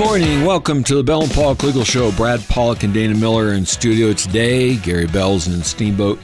morning. 0.00 0.46
Welcome 0.46 0.82
to 0.84 0.94
the 0.94 1.02
Bell 1.02 1.24
and 1.24 1.30
Pollock 1.30 1.62
Legal 1.62 1.84
Show. 1.84 2.10
Brad 2.12 2.40
Pollock 2.48 2.84
and 2.84 2.94
Dana 2.94 3.14
Miller 3.14 3.52
in 3.52 3.66
studio 3.66 4.14
today. 4.14 4.76
Gary 4.76 5.06
Bell's 5.06 5.46
in 5.46 5.62
Steamboat 5.62 6.18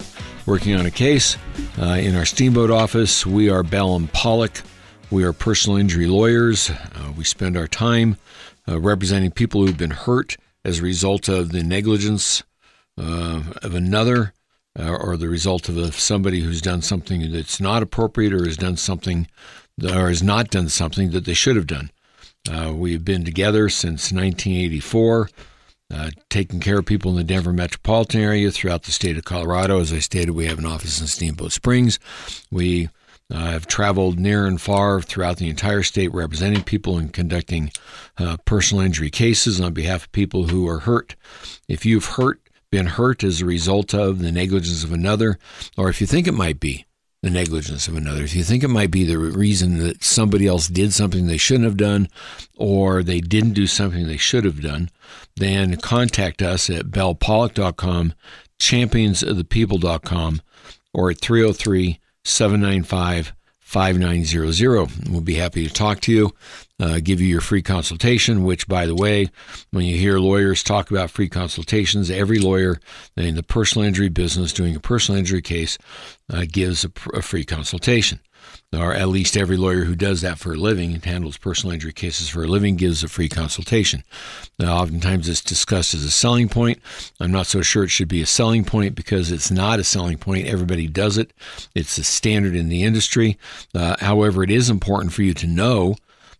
working 0.46 0.74
on 0.74 0.86
a 0.86 0.90
case. 0.90 1.36
Uh, 1.78 1.98
in 2.00 2.16
our 2.16 2.24
Steamboat 2.24 2.70
office, 2.70 3.26
we 3.26 3.50
are 3.50 3.62
Bell 3.62 3.94
and 3.94 4.10
Pollock. 4.14 4.62
We 5.10 5.24
are 5.24 5.34
personal 5.34 5.76
injury 5.76 6.06
lawyers. 6.06 6.70
Uh, 6.70 7.12
we 7.18 7.24
spend 7.24 7.54
our 7.54 7.68
time 7.68 8.16
uh, 8.66 8.80
representing 8.80 9.30
people 9.30 9.66
who've 9.66 9.76
been 9.76 9.90
hurt 9.90 10.38
as 10.64 10.78
a 10.78 10.82
result 10.82 11.28
of 11.28 11.52
the 11.52 11.62
negligence 11.62 12.44
uh, 12.96 13.42
of 13.62 13.74
another 13.74 14.32
uh, 14.78 14.88
or 14.88 15.18
the 15.18 15.28
result 15.28 15.68
of 15.68 15.76
a, 15.76 15.92
somebody 15.92 16.40
who's 16.40 16.62
done 16.62 16.80
something 16.80 17.30
that's 17.30 17.60
not 17.60 17.82
appropriate 17.82 18.32
or 18.32 18.46
has 18.46 18.56
done 18.56 18.78
something 18.78 19.28
or 19.84 20.08
has 20.08 20.22
not 20.22 20.48
done 20.48 20.70
something 20.70 21.10
that 21.10 21.26
they 21.26 21.34
should 21.34 21.56
have 21.56 21.66
done. 21.66 21.90
Uh, 22.48 22.72
we've 22.72 23.04
been 23.04 23.24
together 23.24 23.68
since 23.68 24.12
1984, 24.12 25.30
uh, 25.92 26.10
taking 26.28 26.60
care 26.60 26.78
of 26.78 26.86
people 26.86 27.10
in 27.10 27.16
the 27.16 27.24
Denver 27.24 27.52
metropolitan 27.52 28.20
area 28.20 28.50
throughout 28.50 28.84
the 28.84 28.92
state 28.92 29.16
of 29.16 29.24
Colorado. 29.24 29.80
As 29.80 29.92
I 29.92 29.98
stated, 29.98 30.32
we 30.32 30.46
have 30.46 30.58
an 30.58 30.66
office 30.66 31.00
in 31.00 31.06
Steamboat 31.06 31.52
Springs. 31.52 31.98
We 32.50 32.88
uh, 33.32 33.50
have 33.50 33.66
traveled 33.66 34.18
near 34.18 34.46
and 34.46 34.60
far 34.60 35.00
throughout 35.02 35.38
the 35.38 35.48
entire 35.48 35.82
state 35.82 36.12
representing 36.14 36.62
people 36.62 36.98
and 36.98 37.12
conducting 37.12 37.72
uh, 38.18 38.36
personal 38.44 38.84
injury 38.84 39.10
cases 39.10 39.60
on 39.60 39.72
behalf 39.72 40.04
of 40.04 40.12
people 40.12 40.48
who 40.48 40.68
are 40.68 40.80
hurt. 40.80 41.16
If 41.68 41.84
you've 41.84 42.06
hurt, 42.06 42.40
been 42.70 42.86
hurt 42.86 43.24
as 43.24 43.40
a 43.40 43.46
result 43.46 43.94
of 43.94 44.20
the 44.20 44.32
negligence 44.32 44.84
of 44.84 44.92
another, 44.92 45.38
or 45.76 45.88
if 45.88 46.00
you 46.00 46.06
think 46.06 46.26
it 46.26 46.32
might 46.32 46.60
be, 46.60 46.85
the 47.26 47.32
negligence 47.32 47.88
of 47.88 47.96
another. 47.96 48.22
If 48.22 48.36
you 48.36 48.44
think 48.44 48.62
it 48.62 48.68
might 48.68 48.92
be 48.92 49.04
the 49.04 49.18
reason 49.18 49.78
that 49.78 50.04
somebody 50.04 50.46
else 50.46 50.68
did 50.68 50.92
something 50.92 51.26
they 51.26 51.36
shouldn't 51.36 51.64
have 51.64 51.76
done 51.76 52.08
or 52.56 53.02
they 53.02 53.20
didn't 53.20 53.54
do 53.54 53.66
something 53.66 54.06
they 54.06 54.16
should 54.16 54.44
have 54.44 54.62
done, 54.62 54.90
then 55.34 55.76
contact 55.76 56.40
us 56.40 56.70
at 56.70 56.86
bellpollock.com, 56.86 58.14
championsofthepeople.com, 58.60 60.40
or 60.94 61.10
at 61.10 61.20
303 61.20 61.98
795 62.24 63.32
5900. 63.60 65.10
We'll 65.10 65.20
be 65.20 65.34
happy 65.34 65.66
to 65.66 65.72
talk 65.74 66.00
to 66.02 66.12
you, 66.12 66.32
uh, 66.78 67.00
give 67.02 67.20
you 67.20 67.26
your 67.26 67.40
free 67.40 67.62
consultation, 67.62 68.44
which, 68.44 68.68
by 68.68 68.86
the 68.86 68.94
way, 68.94 69.30
when 69.70 69.84
you 69.84 69.96
hear 69.96 70.18
lawyers 70.18 70.62
talk 70.62 70.90
about 70.90 71.10
free 71.10 71.28
consultations, 71.28 72.10
every 72.10 72.38
lawyer 72.38 72.80
in 73.16 73.34
the 73.34 73.42
personal 73.42 73.86
injury 73.86 74.08
business 74.08 74.52
doing 74.52 74.76
a 74.76 74.80
personal 74.80 75.18
injury 75.18 75.42
case 75.42 75.78
uh, 76.32 76.44
gives 76.50 76.84
a, 76.84 76.90
a 77.14 77.22
free 77.22 77.44
consultation 77.44 78.20
or 78.72 78.92
at 78.92 79.08
least 79.08 79.36
every 79.36 79.56
lawyer 79.56 79.84
who 79.84 79.94
does 79.94 80.20
that 80.20 80.38
for 80.38 80.52
a 80.52 80.56
living 80.56 80.92
and 80.92 81.04
handles 81.04 81.38
personal 81.38 81.72
injury 81.72 81.92
cases 81.92 82.28
for 82.28 82.42
a 82.42 82.48
living 82.48 82.76
gives 82.76 83.02
a 83.02 83.08
free 83.08 83.28
consultation. 83.28 84.02
Now, 84.58 84.78
oftentimes 84.78 85.28
it's 85.28 85.40
discussed 85.40 85.94
as 85.94 86.04
a 86.04 86.10
selling 86.10 86.48
point. 86.48 86.80
I'm 87.20 87.30
not 87.30 87.46
so 87.46 87.62
sure 87.62 87.84
it 87.84 87.90
should 87.90 88.08
be 88.08 88.22
a 88.22 88.26
selling 88.26 88.64
point 88.64 88.94
because 88.94 89.30
it's 89.30 89.50
not 89.50 89.78
a 89.78 89.84
selling 89.84 90.18
point. 90.18 90.46
Everybody 90.46 90.88
does 90.88 91.16
it, 91.16 91.32
it's 91.74 91.96
a 91.98 92.04
standard 92.04 92.54
in 92.54 92.68
the 92.68 92.82
industry. 92.82 93.38
Uh, 93.74 93.96
however, 94.00 94.42
it 94.42 94.50
is 94.50 94.68
important 94.68 95.12
for 95.12 95.22
you 95.22 95.34
to 95.34 95.46
know 95.46 95.96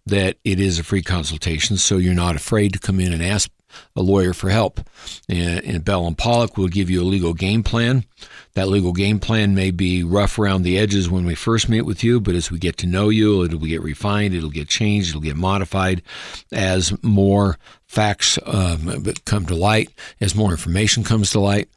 that 0.07 0.37
it 0.45 0.61
is 0.61 0.79
a 0.79 0.85
free 0.85 1.03
consultation 1.03 1.77
so 1.77 1.99
you're 1.99 2.15
not 2.15 2.37
afraid 2.37 2.73
to 2.73 2.79
come 2.79 3.01
in 3.01 3.13
and 3.13 3.23
ask 3.23 3.51
a 3.95 4.03
lawyer 4.03 4.33
for 4.33 4.51
help. 4.51 4.81
And, 5.29 5.65
and 5.65 5.85
Bell 5.85 6.07
and 6.07 6.17
Pollock 6.17 6.57
will 6.57 6.69
give 6.69 6.89
you 6.89 7.03
a 7.03 7.05
legal 7.05 7.35
game 7.35 7.63
plan. 7.63 8.05
That 8.55 8.69
legal 8.69 8.93
game 8.93 9.19
plan 9.19 9.55
may 9.55 9.71
be 9.71 10.03
rough 10.03 10.39
around 10.39 10.63
the 10.63 10.79
edges 10.79 11.11
when 11.11 11.27
we 11.27 11.35
first 11.35 11.69
meet 11.69 11.83
with 11.83 12.03
you, 12.03 12.21
but 12.21 12.35
as 12.35 12.51
we 12.51 12.59
get 12.59 12.79
to 12.79 12.87
know 12.87 13.11
you, 13.11 13.45
it'll 13.45 13.59
get 13.59 13.83
refined, 13.83 14.35
it'll 14.35 14.51
get 14.51 14.69
changed, 14.69 15.11
it'll 15.11 15.21
get 15.21 15.37
modified 15.37 16.03
as 16.53 16.95
more 17.03 17.59
facts 17.87 18.39
um, 18.47 19.05
come 19.25 19.47
to 19.47 19.55
light, 19.55 19.91
as 20.21 20.35
more 20.35 20.51
information 20.51 21.05
comes 21.05 21.31
to 21.31 21.41
light. 21.41 21.69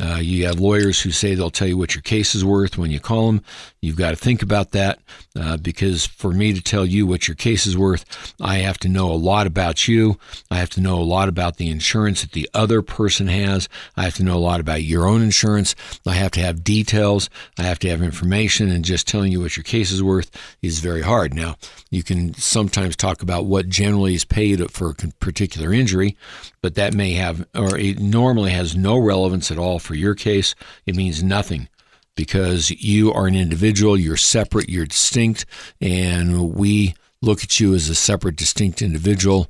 Uh, 0.00 0.18
you 0.20 0.46
have 0.46 0.60
lawyers 0.60 1.00
who 1.00 1.10
say 1.10 1.34
they'll 1.34 1.50
tell 1.50 1.66
you 1.66 1.78
what 1.78 1.94
your 1.94 2.02
case 2.02 2.34
is 2.34 2.44
worth 2.44 2.76
when 2.76 2.90
you 2.90 3.00
call 3.00 3.26
them. 3.26 3.42
You've 3.80 3.96
got 3.96 4.10
to 4.10 4.16
think 4.16 4.42
about 4.42 4.72
that 4.72 4.98
uh, 5.38 5.56
because 5.56 6.06
for 6.06 6.32
me 6.32 6.52
to 6.52 6.62
tell 6.62 6.84
you 6.84 7.06
what 7.06 7.26
your 7.26 7.34
case 7.34 7.66
is 7.66 7.76
worth, 7.76 8.34
I 8.40 8.56
have 8.58 8.78
to 8.78 8.88
know 8.88 9.10
a 9.10 9.14
lot 9.14 9.46
about 9.46 9.88
you. 9.88 10.18
I 10.50 10.56
have 10.56 10.70
to 10.70 10.80
know 10.80 11.00
a 11.00 11.02
lot 11.02 11.28
about 11.28 11.56
the 11.56 11.70
insurance 11.70 12.20
that 12.20 12.32
the 12.32 12.48
other 12.54 12.82
person 12.82 13.26
has. 13.28 13.68
I 13.96 14.04
have 14.04 14.14
to 14.14 14.24
know 14.24 14.36
a 14.36 14.38
lot 14.38 14.60
about 14.60 14.82
your 14.82 15.06
own 15.06 15.22
insurance. 15.22 15.74
I 16.06 16.14
have 16.14 16.30
to 16.32 16.40
have 16.40 16.64
details. 16.64 17.30
I 17.58 17.62
have 17.62 17.78
to 17.80 17.88
have 17.88 18.02
information, 18.02 18.70
and 18.70 18.84
just 18.84 19.08
telling 19.08 19.32
you 19.32 19.40
what 19.40 19.56
your 19.56 19.64
case 19.64 19.90
is 19.90 20.02
worth 20.02 20.30
is 20.62 20.80
very 20.80 21.02
hard. 21.02 21.34
Now, 21.34 21.56
you 21.90 22.02
can 22.02 22.34
sometimes 22.34 22.96
talk 22.96 23.22
about 23.22 23.46
what 23.46 23.68
generally 23.68 24.14
is 24.14 24.24
paid 24.24 24.70
for 24.70 24.90
a 24.90 24.94
particular 25.20 25.53
injury, 25.72 26.16
but 26.62 26.74
that 26.74 26.94
may 26.94 27.12
have, 27.12 27.46
or 27.54 27.78
it 27.78 27.98
normally 27.98 28.50
has 28.50 28.76
no 28.76 28.98
relevance 28.98 29.50
at 29.50 29.58
all 29.58 29.78
for 29.78 29.94
your 29.94 30.14
case. 30.14 30.54
It 30.86 30.96
means 30.96 31.22
nothing 31.22 31.68
because 32.16 32.70
you 32.70 33.12
are 33.12 33.26
an 33.26 33.34
individual, 33.34 33.98
you're 33.98 34.16
separate, 34.16 34.68
you're 34.68 34.86
distinct, 34.86 35.46
and 35.80 36.54
we 36.54 36.94
look 37.22 37.42
at 37.42 37.58
you 37.58 37.74
as 37.74 37.88
a 37.88 37.94
separate, 37.94 38.36
distinct 38.36 38.82
individual 38.82 39.48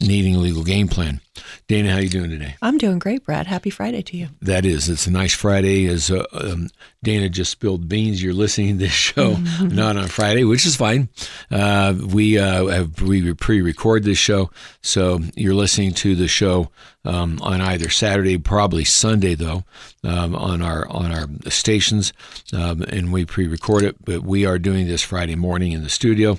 needing 0.00 0.34
a 0.34 0.38
legal 0.38 0.64
game 0.64 0.88
plan. 0.88 1.20
Dana, 1.66 1.92
how 1.92 1.98
you 1.98 2.08
doing 2.08 2.30
today? 2.30 2.54
I'm 2.62 2.78
doing 2.78 2.98
great, 2.98 3.24
Brad. 3.24 3.46
Happy 3.46 3.70
Friday 3.70 4.02
to 4.02 4.16
you. 4.16 4.28
That 4.42 4.64
is. 4.64 4.88
It's 4.88 5.06
a 5.06 5.10
nice 5.10 5.34
Friday. 5.34 5.86
As 5.86 6.10
uh, 6.10 6.24
um, 6.32 6.68
Dana 7.02 7.28
just 7.28 7.50
spilled 7.50 7.88
beans, 7.88 8.22
you're 8.22 8.34
listening 8.34 8.78
to 8.78 8.84
this 8.84 8.92
show 8.92 9.36
not 9.60 9.96
on 9.96 10.08
Friday, 10.08 10.44
which 10.44 10.66
is 10.66 10.76
fine. 10.76 11.08
Uh, 11.50 11.94
we 12.06 12.38
uh, 12.38 12.66
have 12.66 13.02
we 13.02 13.32
pre-record 13.34 14.04
this 14.04 14.18
show, 14.18 14.50
so 14.82 15.20
you're 15.34 15.54
listening 15.54 15.92
to 15.94 16.14
the 16.14 16.28
show 16.28 16.70
um, 17.04 17.38
on 17.42 17.60
either 17.60 17.88
Saturday, 17.88 18.38
probably 18.38 18.84
Sunday 18.84 19.34
though, 19.34 19.64
um, 20.04 20.34
on 20.34 20.62
our 20.62 20.88
on 20.88 21.12
our 21.12 21.26
stations, 21.50 22.12
um, 22.52 22.82
and 22.82 23.12
we 23.12 23.24
pre-record 23.24 23.82
it. 23.84 23.96
But 24.04 24.22
we 24.22 24.44
are 24.44 24.58
doing 24.58 24.86
this 24.86 25.02
Friday 25.02 25.36
morning 25.36 25.72
in 25.72 25.82
the 25.82 25.90
studio, 25.90 26.38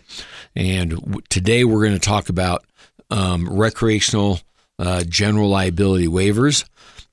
and 0.56 0.92
w- 0.92 1.22
today 1.30 1.64
we're 1.64 1.86
going 1.86 1.94
to 1.94 2.00
talk 2.00 2.30
about 2.30 2.66
um, 3.10 3.50
recreational 3.50 4.40
uh, 4.80 5.04
general 5.08 5.50
liability 5.50 6.08
waivers. 6.08 6.66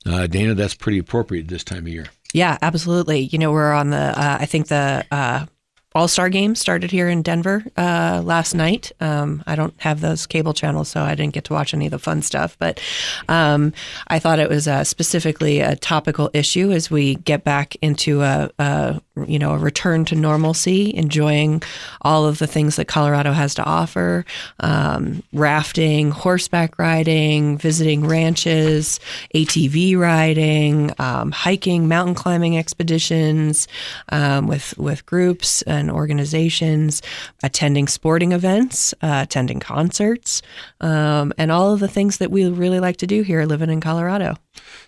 Uh, 0.05 0.25
Dana, 0.25 0.55
that's 0.55 0.73
pretty 0.73 0.97
appropriate 0.97 1.47
this 1.47 1.63
time 1.63 1.79
of 1.79 1.89
year. 1.89 2.07
Yeah, 2.33 2.57
absolutely. 2.61 3.21
You 3.21 3.37
know, 3.37 3.51
we're 3.51 3.73
on 3.73 3.89
the, 3.89 3.97
uh, 3.97 4.37
I 4.39 4.45
think 4.45 4.67
the 4.67 5.05
uh, 5.11 5.45
all 5.93 6.07
Star 6.07 6.29
game 6.29 6.55
started 6.55 6.91
here 6.91 7.09
in 7.09 7.21
Denver 7.21 7.65
uh, 7.75 8.21
last 8.23 8.53
night. 8.53 8.91
Um, 8.99 9.43
I 9.47 9.55
don't 9.55 9.73
have 9.81 10.01
those 10.01 10.27
cable 10.27 10.53
channels, 10.53 10.89
so 10.89 11.01
I 11.01 11.15
didn't 11.15 11.33
get 11.33 11.45
to 11.45 11.53
watch 11.53 11.73
any 11.73 11.87
of 11.87 11.91
the 11.91 11.99
fun 11.99 12.21
stuff. 12.21 12.55
But 12.59 12.79
um, 13.27 13.73
I 14.07 14.19
thought 14.19 14.39
it 14.39 14.49
was 14.49 14.67
specifically 14.87 15.59
a 15.59 15.75
topical 15.75 16.29
issue 16.33 16.71
as 16.71 16.91
we 16.91 17.15
get 17.15 17.43
back 17.43 17.75
into 17.81 18.21
a, 18.21 18.49
a, 18.59 19.01
you 19.27 19.39
know 19.39 19.53
a 19.53 19.57
return 19.57 20.05
to 20.05 20.15
normalcy, 20.15 20.93
enjoying 20.95 21.61
all 22.01 22.25
of 22.25 22.39
the 22.39 22.47
things 22.47 22.75
that 22.75 22.87
Colorado 22.87 23.31
has 23.31 23.55
to 23.55 23.63
offer: 23.63 24.25
um, 24.59 25.23
rafting, 25.33 26.11
horseback 26.11 26.77
riding, 26.77 27.57
visiting 27.57 28.05
ranches, 28.05 28.99
ATV 29.33 29.97
riding, 29.97 30.91
um, 30.99 31.31
hiking, 31.31 31.87
mountain 31.87 32.15
climbing 32.15 32.57
expeditions 32.57 33.67
um, 34.09 34.47
with 34.47 34.77
with 34.77 35.05
groups 35.05 35.61
and 35.63 35.89
organizations, 35.91 37.01
attending 37.43 37.87
sporting 37.87 38.31
events, 38.31 38.93
uh, 39.01 39.21
attending 39.23 39.59
concerts, 39.59 40.41
um, 40.81 41.33
and 41.37 41.51
all 41.51 41.73
of 41.73 41.79
the 41.79 41.87
things 41.87 42.17
that 42.17 42.31
we 42.31 42.47
really 42.49 42.79
like 42.79 42.97
to 42.97 43.07
do 43.07 43.21
here 43.21 43.45
living 43.45 43.69
in 43.69 43.81
Colorado. 43.81 44.35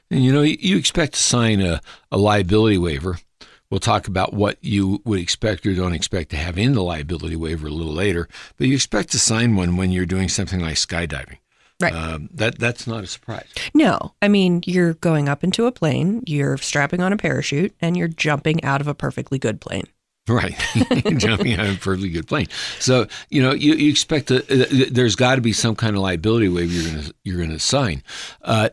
You 0.10 0.34
know, 0.34 0.42
you 0.42 0.78
expect 0.78 1.14
to 1.14 1.20
sign 1.20 1.62
a, 1.62 1.82
a 2.12 2.18
liability 2.18 2.78
waiver. 2.78 3.18
We'll 3.72 3.80
talk 3.80 4.08
about 4.08 4.34
what 4.34 4.58
you 4.62 5.02
would 5.06 5.20
expect 5.20 5.66
or 5.66 5.76
don't 5.76 5.94
expect 5.94 6.32
to 6.32 6.38
have 6.38 6.58
in 6.58 6.74
the 6.74 6.82
liability 6.82 7.36
waiver 7.36 7.68
a 7.68 7.72
little 7.72 7.94
later, 7.94 8.28
but 8.58 8.68
you 8.68 8.74
expect 8.74 9.12
to 9.12 9.20
sign 9.20 9.56
one 9.56 9.78
when 9.78 9.92
you're 9.92 10.08
doing 10.08 10.28
something 10.28 10.60
like 10.60 10.76
skydiving. 10.76 11.38
Right. 11.82 11.94
Um, 11.94 12.30
that 12.34 12.60
that's 12.60 12.88
not 12.88 13.04
a 13.04 13.08
surprise. 13.08 13.48
No, 13.74 14.14
I 14.22 14.28
mean 14.28 14.64
you're 14.66 14.96
going 14.96 15.30
up 15.30 15.44
into 15.44 15.66
a 15.66 15.72
plane, 15.72 16.24
you're 16.26 16.58
strapping 16.58 17.02
on 17.02 17.14
a 17.14 17.18
parachute, 17.18 17.74
and 17.80 17.96
you're 17.96 18.10
jumping 18.10 18.64
out 18.64 18.82
of 18.82 18.88
a 18.88 18.94
perfectly 18.94 19.40
good 19.40 19.62
plane. 19.62 19.86
Right, 20.28 20.56
jumping 21.18 21.54
out 21.54 21.68
of 21.68 21.76
a 21.76 21.80
perfectly 21.80 22.10
good 22.10 22.28
plane. 22.28 22.48
So 22.80 23.08
you 23.30 23.42
know 23.42 23.54
you, 23.54 23.76
you 23.76 23.90
expect 23.90 24.28
to, 24.28 24.40
uh, 24.40 24.88
there's 24.92 25.16
got 25.16 25.36
to 25.36 25.42
be 25.42 25.54
some 25.54 25.76
kind 25.76 25.96
of 25.96 26.02
liability 26.02 26.50
waiver 26.50 26.74
you're 26.74 26.92
going 26.92 27.04
to 27.04 27.14
you're 27.24 27.38
going 27.38 27.50
to 27.52 27.60
sign. 27.60 28.04
Uh, 28.42 28.70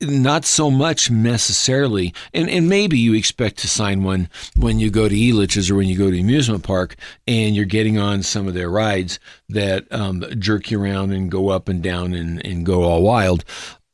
not 0.00 0.44
so 0.44 0.70
much 0.70 1.10
necessarily, 1.10 2.12
and, 2.32 2.50
and 2.50 2.68
maybe 2.68 2.98
you 2.98 3.14
expect 3.14 3.58
to 3.58 3.68
sign 3.68 4.02
one 4.02 4.28
when 4.56 4.78
you 4.78 4.90
go 4.90 5.08
to 5.08 5.14
Elitch's 5.14 5.70
or 5.70 5.76
when 5.76 5.88
you 5.88 5.96
go 5.96 6.10
to 6.10 6.20
amusement 6.20 6.62
park 6.62 6.96
and 7.26 7.56
you're 7.56 7.64
getting 7.64 7.98
on 7.98 8.22
some 8.22 8.46
of 8.46 8.54
their 8.54 8.68
rides 8.68 9.18
that 9.48 9.90
um, 9.92 10.24
jerk 10.38 10.70
you 10.70 10.82
around 10.82 11.12
and 11.12 11.30
go 11.30 11.48
up 11.48 11.68
and 11.68 11.82
down 11.82 12.14
and, 12.14 12.44
and 12.44 12.66
go 12.66 12.82
all 12.82 13.02
wild. 13.02 13.44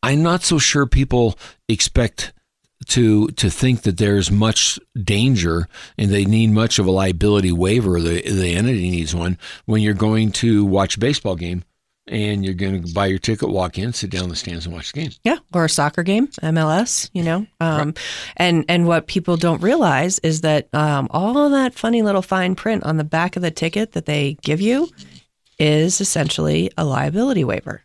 I'm 0.02 0.22
not 0.22 0.42
so 0.42 0.58
sure 0.58 0.86
people 0.86 1.38
expect 1.68 2.32
to 2.86 3.28
to 3.28 3.50
think 3.50 3.82
that 3.82 3.98
there's 3.98 4.30
much 4.30 4.78
danger 5.00 5.68
and 5.98 6.10
they 6.10 6.24
need 6.24 6.50
much 6.50 6.78
of 6.78 6.86
a 6.86 6.90
liability 6.90 7.52
waiver. 7.52 8.00
The 8.00 8.22
the 8.22 8.54
entity 8.54 8.90
needs 8.90 9.14
one 9.14 9.38
when 9.66 9.82
you're 9.82 9.94
going 9.94 10.32
to 10.32 10.64
watch 10.64 10.96
a 10.96 11.00
baseball 11.00 11.36
game 11.36 11.62
and 12.06 12.44
you're 12.44 12.54
going 12.54 12.82
to 12.82 12.92
buy 12.92 13.06
your 13.06 13.18
ticket, 13.18 13.48
walk 13.48 13.78
in, 13.78 13.92
sit 13.92 14.10
down 14.10 14.24
in 14.24 14.30
the 14.30 14.36
stands, 14.36 14.66
and 14.66 14.74
watch 14.74 14.92
the 14.92 15.00
game. 15.00 15.10
Yeah, 15.24 15.38
or 15.54 15.64
a 15.64 15.68
soccer 15.68 16.02
game, 16.02 16.28
MLS. 16.28 17.10
You 17.12 17.22
know, 17.22 17.46
um, 17.60 17.88
right. 17.88 17.98
and 18.36 18.64
and 18.68 18.86
what 18.86 19.06
people 19.06 19.36
don't 19.36 19.62
realize 19.62 20.18
is 20.20 20.40
that 20.42 20.72
um, 20.74 21.08
all 21.10 21.48
that 21.50 21.74
funny 21.74 22.02
little 22.02 22.22
fine 22.22 22.54
print 22.54 22.84
on 22.84 22.96
the 22.96 23.04
back 23.04 23.36
of 23.36 23.42
the 23.42 23.50
ticket 23.50 23.92
that 23.92 24.06
they 24.06 24.36
give 24.42 24.60
you 24.60 24.88
is 25.58 26.00
essentially 26.00 26.70
a 26.76 26.84
liability 26.84 27.44
waiver. 27.44 27.82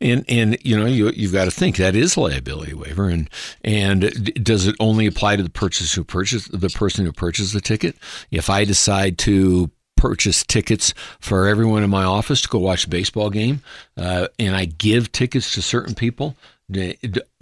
And 0.00 0.24
and 0.28 0.56
you 0.62 0.78
know 0.78 0.86
you 0.86 1.10
you've 1.10 1.34
got 1.34 1.44
to 1.44 1.50
think 1.50 1.76
that 1.76 1.94
is 1.94 2.16
a 2.16 2.20
liability 2.20 2.72
waiver 2.72 3.10
and 3.10 3.28
and 3.62 4.32
does 4.42 4.66
it 4.66 4.74
only 4.80 5.06
apply 5.06 5.36
to 5.36 5.42
the 5.42 5.50
purchase 5.50 5.92
who 5.92 6.02
purchase 6.02 6.48
the 6.48 6.70
person 6.70 7.04
who 7.04 7.12
purchased 7.12 7.52
the 7.52 7.60
ticket? 7.60 7.96
If 8.30 8.48
I 8.48 8.64
decide 8.64 9.18
to 9.18 9.70
purchase 10.00 10.42
tickets 10.42 10.94
for 11.20 11.46
everyone 11.46 11.84
in 11.84 11.90
my 11.90 12.04
office 12.04 12.40
to 12.40 12.48
go 12.48 12.58
watch 12.58 12.86
a 12.86 12.88
baseball 12.88 13.28
game, 13.28 13.60
uh, 13.98 14.28
and 14.38 14.56
I 14.56 14.64
give 14.64 15.12
tickets 15.12 15.52
to 15.54 15.62
certain 15.62 15.94
people. 15.94 16.36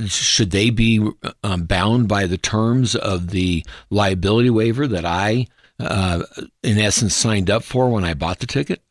Should 0.06 0.50
they 0.50 0.70
be 0.70 1.08
um, 1.44 1.64
bound 1.64 2.08
by 2.08 2.26
the 2.26 2.37
terms 2.37 2.96
of 2.96 3.31
the 3.31 3.64
liability 3.90 4.50
waiver 4.50 4.88
that 4.88 5.05
I, 5.05 5.46
uh, 5.78 6.25
in 6.64 6.78
essence, 6.78 7.14
signed 7.14 7.49
up 7.49 7.62
for 7.62 7.88
when 7.90 8.05
I 8.05 8.14
bought 8.14 8.40
the 8.40 8.46
ticket? 8.46 8.82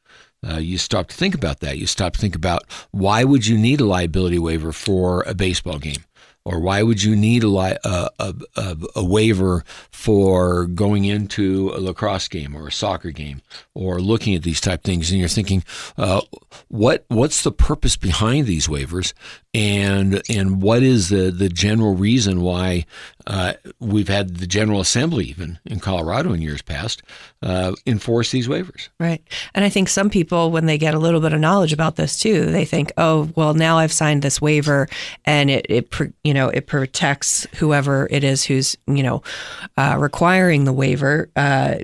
Uh, 0.48 0.60
you 0.60 0.78
stop 0.78 1.08
to 1.08 1.16
think 1.16 1.36
about 1.36 1.60
that. 1.60 1.78
You 1.78 1.88
stop 1.88 2.14
to 2.14 2.20
think 2.20 2.36
about 2.36 2.64
why 2.92 3.26
would 3.26 3.48
you 3.48 3.58
need 3.58 3.82
a 3.82 3.86
liability 3.86 4.40
waiver 4.40 4.72
for 4.72 5.24
a 5.24 5.34
baseball 5.34 5.80
game? 5.80 6.07
Or 6.48 6.62
why 6.62 6.82
would 6.82 7.04
you 7.04 7.14
need 7.14 7.44
a, 7.44 7.50
li- 7.50 7.78
a, 7.84 8.10
a, 8.20 8.78
a, 8.96 9.04
waiver 9.04 9.66
for 9.92 10.66
going 10.66 11.04
into 11.04 11.74
a 11.76 11.80
lacrosse 11.82 12.30
game 12.30 12.56
or 12.56 12.68
a 12.68 12.72
soccer 12.72 13.12
game 13.12 13.42
or 13.74 14.00
looking 14.00 14.34
at 14.34 14.44
these 14.44 14.62
type 14.62 14.82
things? 14.82 15.12
And 15.12 15.20
you're 15.20 15.28
thinking, 15.28 15.66
uh, 15.98 16.22
what 16.70 17.04
what's 17.10 17.44
the 17.44 17.52
purpose 17.52 17.98
behind 17.98 18.48
these 18.48 18.70
waivers, 18.70 19.12
and 19.58 20.22
and 20.30 20.62
what 20.62 20.84
is 20.84 21.10
the 21.10 21.32
the 21.32 21.50
general 21.50 21.96
reason 21.96 22.42
why 22.42 22.86
uh, 23.26 23.54
we've 23.80 24.08
had 24.08 24.38
the 24.38 24.48
General 24.48 24.80
Assembly, 24.80 25.26
even 25.26 25.60
in 25.66 25.82
Colorado 25.82 26.32
in 26.32 26.42
years 26.42 26.62
past, 26.62 27.02
uh, 27.42 27.74
enforce 27.86 28.32
these 28.32 28.48
waivers. 28.48 28.88
Right. 29.00 29.22
And 29.54 29.66
I 29.66 29.70
think 29.70 29.90
some 29.90 30.10
people, 30.10 30.50
when 30.50 30.66
they 30.66 30.78
get 30.78 30.94
a 30.94 31.00
little 31.00 31.20
bit 31.20 31.34
of 31.34 31.42
knowledge 31.42 31.74
about 31.74 31.98
this 31.98 32.18
too, 32.18 32.46
they 32.46 32.64
think, 32.64 32.94
oh, 32.98 33.30
well, 33.36 33.54
now 33.54 33.80
I've 33.80 33.92
signed 33.92 34.22
this 34.22 34.40
waiver 34.40 34.88
and 35.26 35.50
it, 35.50 35.66
it 35.68 35.94
you 36.24 36.34
know, 36.34 36.48
it 36.48 36.68
protects 36.68 37.46
whoever 37.56 38.08
it 38.12 38.24
is 38.24 38.46
who's, 38.46 38.78
you 38.88 39.04
know, 39.04 39.24
uh, 39.76 39.98
requiring 40.00 40.64
the 40.64 40.74
waiver. 40.74 41.30
Uh, 41.36 41.76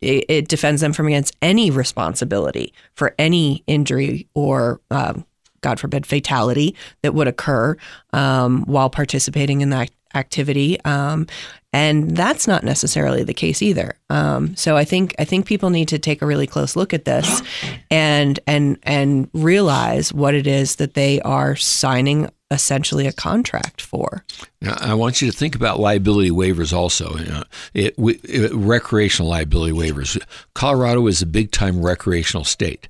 it, 0.00 0.24
it, 0.28 0.48
defends 0.48 0.80
them 0.80 0.92
from 0.92 1.06
against 1.06 1.36
any 1.40 1.70
responsibility 1.70 2.74
for 2.94 3.14
any 3.18 3.62
injury 3.68 4.26
or 4.34 4.80
um, 4.90 5.24
God 5.62 5.80
forbid, 5.80 6.06
fatality 6.06 6.76
that 7.02 7.14
would 7.14 7.28
occur 7.28 7.76
um, 8.12 8.64
while 8.64 8.90
participating 8.90 9.60
in 9.62 9.70
that 9.70 9.90
activity. 10.14 10.80
Um, 10.84 11.26
and 11.72 12.14
that's 12.14 12.46
not 12.46 12.64
necessarily 12.64 13.24
the 13.24 13.32
case 13.32 13.62
either. 13.62 13.94
Um, 14.10 14.54
so 14.56 14.76
I 14.76 14.84
think 14.84 15.14
I 15.18 15.24
think 15.24 15.46
people 15.46 15.70
need 15.70 15.88
to 15.88 15.98
take 15.98 16.20
a 16.20 16.26
really 16.26 16.46
close 16.46 16.76
look 16.76 16.92
at 16.92 17.06
this 17.06 17.42
and 17.90 18.38
and 18.46 18.78
and 18.82 19.30
realize 19.32 20.12
what 20.12 20.34
it 20.34 20.46
is 20.46 20.76
that 20.76 20.94
they 20.94 21.20
are 21.22 21.56
signing 21.56 22.28
essentially 22.50 23.06
a 23.06 23.12
contract 23.12 23.80
for. 23.80 24.22
Now, 24.60 24.76
I 24.78 24.92
want 24.92 25.22
you 25.22 25.30
to 25.30 25.36
think 25.36 25.54
about 25.54 25.80
liability 25.80 26.30
waivers 26.30 26.74
also. 26.74 27.16
You 27.16 27.24
know, 27.24 27.44
it, 27.72 27.94
it, 27.96 28.52
recreational 28.52 29.30
liability 29.30 29.72
waivers. 29.72 30.22
Colorado 30.54 31.06
is 31.06 31.22
a 31.22 31.26
big 31.26 31.50
time 31.50 31.80
recreational 31.80 32.44
state. 32.44 32.88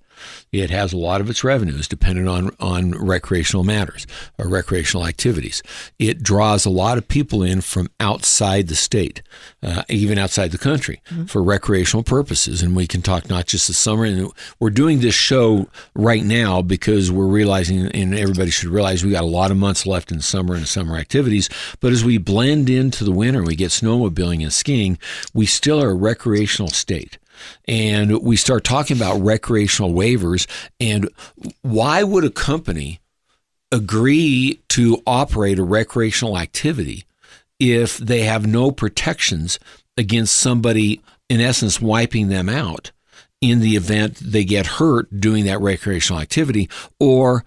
It 0.53 0.71
has 0.71 0.93
a 0.93 0.99
lot 0.99 1.21
of 1.21 1.31
its 1.31 1.43
revenues 1.43 1.89
dependent 1.89 2.29
on, 2.29 2.51
on 2.61 2.93
recreational 2.93 3.65
matters 3.65 4.07
or 4.39 4.49
recreational 4.49 5.07
activities. 5.07 5.63
It 5.99 6.23
draws 6.23 6.67
a 6.67 6.71
lot 6.71 6.99
of 6.99 7.09
people 7.09 7.43
in 7.43 7.61
from 7.61 7.89
outside 8.01 8.69
the 8.69 8.75
state, 8.75 9.23
uh, 9.63 9.83
even 9.89 10.19
outside 10.19 10.51
the 10.51 10.59
country, 10.59 11.01
mm-hmm. 11.09 11.25
for 11.25 11.43
recreational 11.43 12.03
purposes. 12.03 12.63
And 12.63 12.77
we 12.77 12.87
can 12.87 13.03
talk 13.03 13.29
not 13.29 13.47
just 13.47 13.67
the 13.67 13.75
summer. 13.75 14.05
And 14.05 14.31
we're 14.61 14.71
doing 14.71 15.01
this 15.01 15.15
show 15.15 15.69
right 15.95 16.25
now 16.25 16.63
because 16.63 17.11
we're 17.11 17.27
realizing, 17.27 17.87
and 17.87 18.15
everybody 18.15 18.51
should 18.51 18.71
realize, 18.71 19.05
we 19.05 19.13
got 19.13 19.25
a 19.25 19.27
lot 19.27 19.51
of 19.51 19.57
months 19.57 19.87
left 19.87 20.13
in 20.13 20.21
summer 20.21 20.55
and 20.55 20.69
summer 20.69 20.97
activities. 20.97 21.49
But 21.81 21.93
as 21.93 22.05
we 22.05 22.19
blend 22.19 22.69
into 22.69 23.05
the 23.05 23.13
winter, 23.13 23.43
we 23.43 23.57
get 23.57 23.71
snowmobiling 23.71 24.43
and 24.43 24.53
skiing, 24.53 24.99
we 25.33 25.47
still 25.47 25.83
are 25.83 25.91
a 25.91 25.95
recreational 25.95 26.69
state 26.69 27.19
and 27.67 28.23
we 28.23 28.37
start 28.37 28.65
talking 28.65 28.97
about 28.97 29.21
recreational 29.21 29.93
waivers 29.93 30.47
and 30.81 31.09
why 31.62 32.03
would 32.03 32.25
a 32.25 32.31
company 32.31 33.00
agree 33.71 34.61
to 34.69 35.03
operate 35.06 35.59
a 35.59 35.62
recreational 35.62 36.39
activity 36.39 37.05
if 37.59 37.97
they 37.99 38.23
have 38.23 38.47
no 38.47 38.71
protections 38.71 39.59
against 39.97 40.37
somebody 40.37 41.00
in 41.29 41.41
essence 41.41 41.81
wiping 41.81 42.29
them 42.29 42.49
out 42.49 42.93
in 43.41 43.61
the 43.61 43.77
event 43.77 44.17
they 44.17 44.45
get 44.45 44.67
hurt 44.67 45.09
doing 45.21 45.45
that 45.47 45.61
recreational 45.61 46.21
activity 46.21 46.69
or 47.00 47.45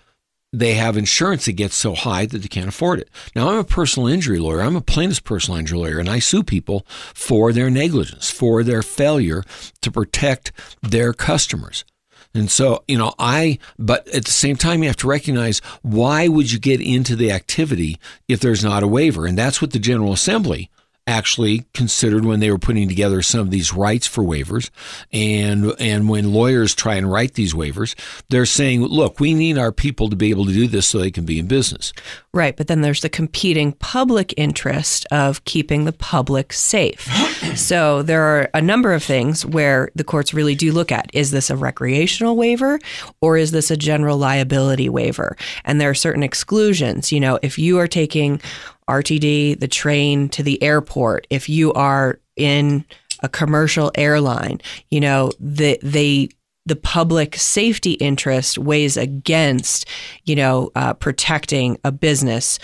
they 0.59 0.73
have 0.75 0.97
insurance 0.97 1.45
that 1.45 1.53
gets 1.53 1.75
so 1.75 1.93
high 1.93 2.25
that 2.25 2.39
they 2.39 2.47
can't 2.47 2.67
afford 2.67 2.99
it. 2.99 3.09
Now, 3.35 3.49
I'm 3.49 3.57
a 3.57 3.63
personal 3.63 4.07
injury 4.07 4.39
lawyer. 4.39 4.61
I'm 4.61 4.75
a 4.75 4.81
plaintiff's 4.81 5.19
personal 5.19 5.59
injury 5.59 5.79
lawyer, 5.79 5.99
and 5.99 6.09
I 6.09 6.19
sue 6.19 6.43
people 6.43 6.85
for 7.13 7.51
their 7.51 7.69
negligence, 7.69 8.29
for 8.29 8.63
their 8.63 8.81
failure 8.81 9.43
to 9.81 9.91
protect 9.91 10.51
their 10.81 11.13
customers. 11.13 11.85
And 12.33 12.51
so, 12.51 12.83
you 12.87 12.97
know, 12.97 13.13
I, 13.17 13.59
but 13.79 14.07
at 14.09 14.25
the 14.25 14.31
same 14.31 14.57
time, 14.57 14.83
you 14.83 14.89
have 14.89 14.97
to 14.97 15.07
recognize 15.07 15.59
why 15.83 16.27
would 16.27 16.51
you 16.51 16.59
get 16.59 16.81
into 16.81 17.15
the 17.15 17.31
activity 17.31 17.97
if 18.27 18.41
there's 18.41 18.63
not 18.63 18.83
a 18.83 18.87
waiver? 18.87 19.25
And 19.25 19.37
that's 19.37 19.61
what 19.61 19.71
the 19.71 19.79
General 19.79 20.11
Assembly 20.11 20.69
actually 21.07 21.65
considered 21.73 22.25
when 22.25 22.39
they 22.39 22.49
were 22.49 22.57
putting 22.57 22.87
together 22.87 23.21
some 23.21 23.41
of 23.41 23.51
these 23.51 23.73
rights 23.73 24.07
for 24.07 24.23
waivers. 24.23 24.71
And 25.13 25.73
and 25.79 26.09
when 26.09 26.33
lawyers 26.33 26.73
try 26.73 26.95
and 26.95 27.11
write 27.11 27.33
these 27.33 27.53
waivers 27.53 27.95
they're 28.29 28.45
saying 28.45 28.81
look 28.81 29.19
we 29.19 29.33
need 29.33 29.57
our 29.57 29.71
people 29.71 30.09
to 30.09 30.15
be 30.15 30.29
able 30.29 30.45
to 30.45 30.53
do 30.53 30.67
this 30.67 30.87
so 30.87 30.97
they 30.97 31.11
can 31.11 31.25
be 31.25 31.37
in 31.37 31.47
business. 31.47 31.93
Right 32.33 32.55
but 32.55 32.67
then 32.67 32.81
there's 32.81 33.01
the 33.01 33.09
competing 33.09 33.73
public 33.73 34.33
interest 34.37 35.05
of 35.11 35.43
keeping 35.45 35.85
the 35.85 35.93
public 35.93 36.53
safe. 36.53 37.07
So 37.55 38.01
there 38.01 38.23
are 38.23 38.49
a 38.53 38.61
number 38.61 38.91
of 38.91 39.03
things 39.03 39.45
where 39.45 39.89
the 39.93 40.03
courts 40.03 40.33
really 40.33 40.55
do 40.55 40.71
look 40.71 40.91
at 40.91 41.09
is 41.13 41.31
this 41.31 41.49
a 41.49 41.55
recreational 41.55 42.35
waiver 42.35 42.79
or 43.21 43.37
is 43.37 43.51
this 43.51 43.69
a 43.69 43.77
general 43.77 44.17
liability 44.17 44.89
waiver? 44.89 45.37
And 45.63 45.79
there 45.79 45.89
are 45.89 45.95
certain 45.95 46.23
exclusions. 46.23 47.11
You 47.11 47.19
know 47.19 47.39
if 47.43 47.59
you 47.59 47.77
are 47.77 47.87
taking 47.87 48.41
RTD, 48.89 49.59
the 49.59 49.67
train 49.67 50.29
to 50.29 50.43
the 50.43 50.61
airport, 50.61 51.27
if 51.29 51.49
you 51.49 51.73
are 51.73 52.19
in 52.35 52.85
a 53.21 53.29
commercial 53.29 53.91
airline, 53.95 54.61
you 54.89 54.99
know, 54.99 55.31
the, 55.39 55.79
they, 55.81 56.29
the 56.65 56.75
public 56.75 57.35
safety 57.35 57.93
interest 57.93 58.57
weighs 58.57 58.97
against, 58.97 59.87
you 60.23 60.35
know, 60.35 60.71
uh, 60.75 60.93
protecting 60.93 61.77
a 61.83 61.91
business 61.91 62.59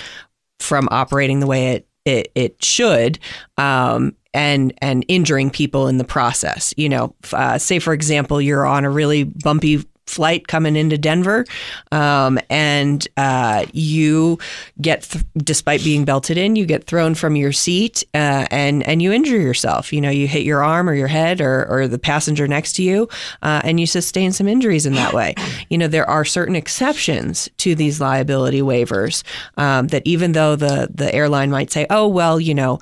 from 0.59 0.87
operating 0.91 1.39
the 1.39 1.47
way 1.47 1.73
it 1.73 1.87
it, 2.05 2.31
it 2.35 2.63
should, 2.63 3.19
um, 3.57 4.15
and 4.33 4.73
and 4.79 5.05
injuring 5.07 5.49
people 5.49 5.87
in 5.87 5.97
the 5.97 6.03
process. 6.03 6.73
You 6.77 6.89
know, 6.89 7.15
uh, 7.33 7.57
say 7.57 7.79
for 7.79 7.93
example, 7.93 8.41
you're 8.41 8.65
on 8.65 8.85
a 8.85 8.89
really 8.89 9.23
bumpy 9.23 9.85
flight 10.11 10.47
coming 10.47 10.75
into 10.75 10.97
Denver, 10.97 11.45
um, 11.91 12.37
and 12.49 13.07
uh, 13.17 13.65
you 13.73 14.37
get, 14.81 15.03
th- 15.03 15.23
despite 15.37 15.83
being 15.83 16.05
belted 16.05 16.37
in, 16.37 16.55
you 16.55 16.65
get 16.65 16.83
thrown 16.83 17.15
from 17.15 17.35
your 17.35 17.51
seat 17.51 18.03
uh, 18.13 18.45
and 18.51 18.85
and 18.87 19.01
you 19.01 19.11
injure 19.11 19.39
yourself. 19.39 19.93
You 19.93 20.01
know, 20.01 20.09
you 20.09 20.27
hit 20.27 20.43
your 20.43 20.63
arm 20.63 20.89
or 20.89 20.93
your 20.93 21.07
head 21.07 21.41
or 21.41 21.65
or 21.69 21.87
the 21.87 21.99
passenger 21.99 22.47
next 22.47 22.73
to 22.73 22.83
you, 22.83 23.07
uh, 23.41 23.61
and 23.63 23.79
you 23.79 23.87
sustain 23.87 24.31
some 24.31 24.47
injuries 24.47 24.85
in 24.85 24.93
that 24.93 25.13
way. 25.13 25.35
You 25.69 25.77
know, 25.77 25.87
there 25.87 26.09
are 26.09 26.25
certain 26.25 26.55
exceptions 26.55 27.49
to 27.57 27.75
these 27.75 28.01
liability 28.01 28.61
waivers 28.61 29.23
um, 29.57 29.87
that 29.87 30.03
even 30.05 30.33
though 30.33 30.55
the 30.55 30.89
the 30.93 31.13
airline 31.15 31.49
might 31.49 31.71
say, 31.71 31.87
oh 31.89 32.07
well, 32.07 32.39
you 32.39 32.53
know 32.53 32.79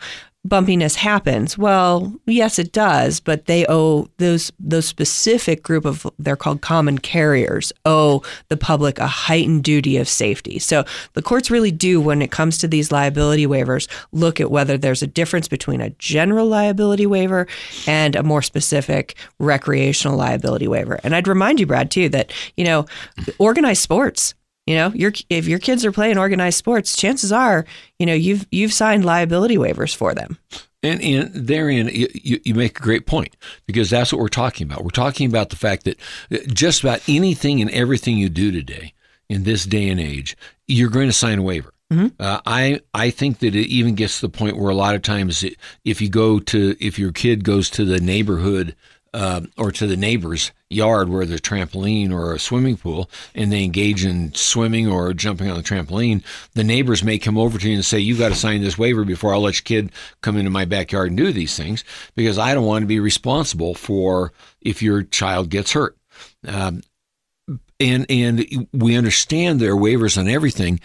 bumpiness 0.49 0.95
happens. 0.95 1.57
Well, 1.57 2.13
yes, 2.25 2.59
it 2.59 2.71
does, 2.71 3.19
but 3.19 3.45
they 3.45 3.65
owe 3.69 4.09
those 4.17 4.51
those 4.59 4.85
specific 4.85 5.63
group 5.63 5.85
of 5.85 6.05
they're 6.17 6.35
called 6.35 6.61
common 6.61 6.97
carriers 6.97 7.71
owe 7.85 8.23
the 8.49 8.57
public 8.57 8.99
a 8.99 9.07
heightened 9.07 9.63
duty 9.63 9.97
of 9.97 10.09
safety. 10.09 10.59
So 10.59 10.83
the 11.13 11.21
courts 11.21 11.51
really 11.51 11.71
do, 11.71 12.01
when 12.01 12.21
it 12.21 12.31
comes 12.31 12.57
to 12.59 12.67
these 12.67 12.91
liability 12.91 13.45
waivers, 13.45 13.87
look 14.11 14.39
at 14.39 14.51
whether 14.51 14.77
there's 14.77 15.03
a 15.03 15.07
difference 15.07 15.47
between 15.47 15.81
a 15.81 15.91
general 15.91 16.47
liability 16.47 17.05
waiver 17.05 17.47
and 17.87 18.15
a 18.15 18.23
more 18.23 18.41
specific 18.41 19.15
recreational 19.39 20.17
liability 20.17 20.67
waiver. 20.67 20.99
And 21.03 21.15
I'd 21.15 21.27
remind 21.27 21.59
you, 21.59 21.65
Brad, 21.65 21.91
too, 21.91 22.09
that 22.09 22.33
you 22.57 22.65
know 22.65 22.85
organized 23.37 23.81
sports 23.81 24.33
you 24.69 24.75
know, 24.75 24.89
your 24.93 25.11
if 25.31 25.47
your 25.47 25.57
kids 25.57 25.83
are 25.83 25.91
playing 25.91 26.19
organized 26.19 26.59
sports, 26.59 26.95
chances 26.95 27.31
are, 27.31 27.65
you 27.97 28.05
know, 28.05 28.13
you've 28.13 28.45
you've 28.51 28.71
signed 28.71 29.03
liability 29.03 29.57
waivers 29.57 29.95
for 29.95 30.13
them. 30.13 30.37
And, 30.83 31.01
and 31.01 31.33
therein, 31.33 31.89
you, 31.91 32.39
you 32.43 32.53
make 32.53 32.77
a 32.77 32.81
great 32.81 33.07
point 33.07 33.35
because 33.65 33.89
that's 33.89 34.13
what 34.13 34.21
we're 34.21 34.27
talking 34.27 34.67
about. 34.67 34.83
We're 34.83 34.91
talking 34.91 35.27
about 35.27 35.49
the 35.49 35.55
fact 35.55 35.85
that 35.85 35.99
just 36.53 36.83
about 36.83 37.01
anything 37.09 37.61
and 37.61 37.71
everything 37.71 38.17
you 38.17 38.29
do 38.29 38.51
today 38.51 38.93
in 39.27 39.43
this 39.43 39.65
day 39.65 39.89
and 39.89 39.99
age, 39.99 40.37
you're 40.67 40.91
going 40.91 41.07
to 41.07 41.13
sign 41.13 41.39
a 41.39 41.41
waiver. 41.41 41.73
Uh, 42.19 42.39
I 42.45 42.81
I 42.93 43.09
think 43.09 43.39
that 43.39 43.55
it 43.55 43.67
even 43.67 43.95
gets 43.95 44.19
to 44.19 44.27
the 44.27 44.37
point 44.37 44.55
where 44.55 44.69
a 44.69 44.75
lot 44.75 44.93
of 44.93 45.01
times, 45.01 45.43
it, 45.43 45.55
if 45.83 45.99
you 45.99 46.09
go 46.09 46.37
to 46.37 46.75
if 46.79 46.99
your 46.99 47.11
kid 47.11 47.43
goes 47.43 47.71
to 47.71 47.85
the 47.85 47.99
neighborhood 47.99 48.75
uh, 49.13 49.41
or 49.57 49.71
to 49.71 49.87
the 49.87 49.97
neighbor's 49.97 50.51
yard 50.69 51.09
where 51.09 51.25
there's 51.25 51.39
a 51.39 51.43
trampoline 51.43 52.11
or 52.11 52.33
a 52.33 52.39
swimming 52.39 52.77
pool, 52.77 53.09
and 53.33 53.51
they 53.51 53.63
engage 53.63 54.05
in 54.05 54.33
swimming 54.33 54.87
or 54.87 55.13
jumping 55.13 55.49
on 55.49 55.57
the 55.57 55.63
trampoline, 55.63 56.23
the 56.53 56.63
neighbors 56.63 57.03
may 57.03 57.17
come 57.17 57.37
over 57.37 57.57
to 57.57 57.67
you 57.67 57.75
and 57.75 57.85
say, 57.85 57.99
You've 57.99 58.19
got 58.19 58.29
to 58.29 58.35
sign 58.35 58.61
this 58.61 58.77
waiver 58.77 59.03
before 59.03 59.33
I'll 59.33 59.41
let 59.41 59.55
your 59.55 59.81
kid 59.81 59.91
come 60.21 60.37
into 60.37 60.51
my 60.51 60.65
backyard 60.65 61.09
and 61.09 61.17
do 61.17 61.31
these 61.31 61.57
things 61.57 61.83
because 62.15 62.37
I 62.37 62.53
don't 62.53 62.65
want 62.65 62.83
to 62.83 62.87
be 62.87 62.99
responsible 62.99 63.73
for 63.73 64.31
if 64.61 64.81
your 64.81 65.03
child 65.03 65.49
gets 65.49 65.73
hurt." 65.73 65.97
Um, 66.47 66.81
and 67.79 68.05
and 68.09 68.67
we 68.73 68.95
understand 68.95 69.59
there 69.59 69.73
are 69.73 69.77
waivers 69.77 70.17
on 70.17 70.27
everything 70.27 70.79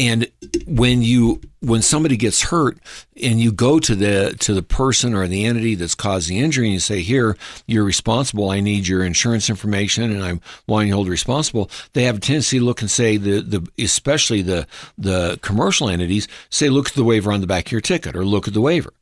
and 0.00 0.26
when 0.66 1.02
you 1.02 1.40
when 1.60 1.82
somebody 1.82 2.16
gets 2.16 2.40
hurt 2.44 2.78
and 3.22 3.38
you 3.38 3.52
go 3.52 3.78
to 3.78 3.94
the 3.94 4.34
to 4.40 4.54
the 4.54 4.62
person 4.62 5.14
or 5.14 5.28
the 5.28 5.44
entity 5.44 5.74
that's 5.74 5.94
caused 5.94 6.28
the 6.28 6.38
injury 6.38 6.66
and 6.68 6.74
you 6.74 6.80
say 6.80 7.00
here 7.02 7.36
you're 7.66 7.84
responsible 7.84 8.48
i 8.50 8.60
need 8.60 8.88
your 8.88 9.04
insurance 9.04 9.50
information 9.50 10.04
and 10.10 10.24
i'm 10.24 10.40
wanting 10.66 10.88
to 10.88 10.94
hold 10.94 11.06
responsible 11.08 11.70
they 11.92 12.04
have 12.04 12.16
a 12.16 12.20
tendency 12.20 12.58
to 12.58 12.64
look 12.64 12.80
and 12.80 12.90
say 12.90 13.18
the 13.18 13.40
the 13.42 13.66
especially 13.78 14.40
the 14.40 14.66
the 14.96 15.38
commercial 15.42 15.90
entities 15.90 16.26
say 16.48 16.70
look 16.70 16.88
at 16.88 16.94
the 16.94 17.04
waiver 17.04 17.30
on 17.30 17.42
the 17.42 17.46
back 17.46 17.66
of 17.66 17.72
your 17.72 17.80
ticket 17.82 18.16
or 18.16 18.24
look 18.24 18.48
at 18.48 18.54
the 18.54 18.60
waiver 18.60 18.94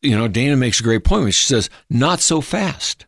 you 0.00 0.16
know 0.16 0.26
dana 0.26 0.56
makes 0.56 0.80
a 0.80 0.82
great 0.82 1.04
point 1.04 1.22
when 1.22 1.32
she 1.32 1.46
says 1.46 1.68
not 1.90 2.20
so 2.20 2.40
fast 2.40 3.04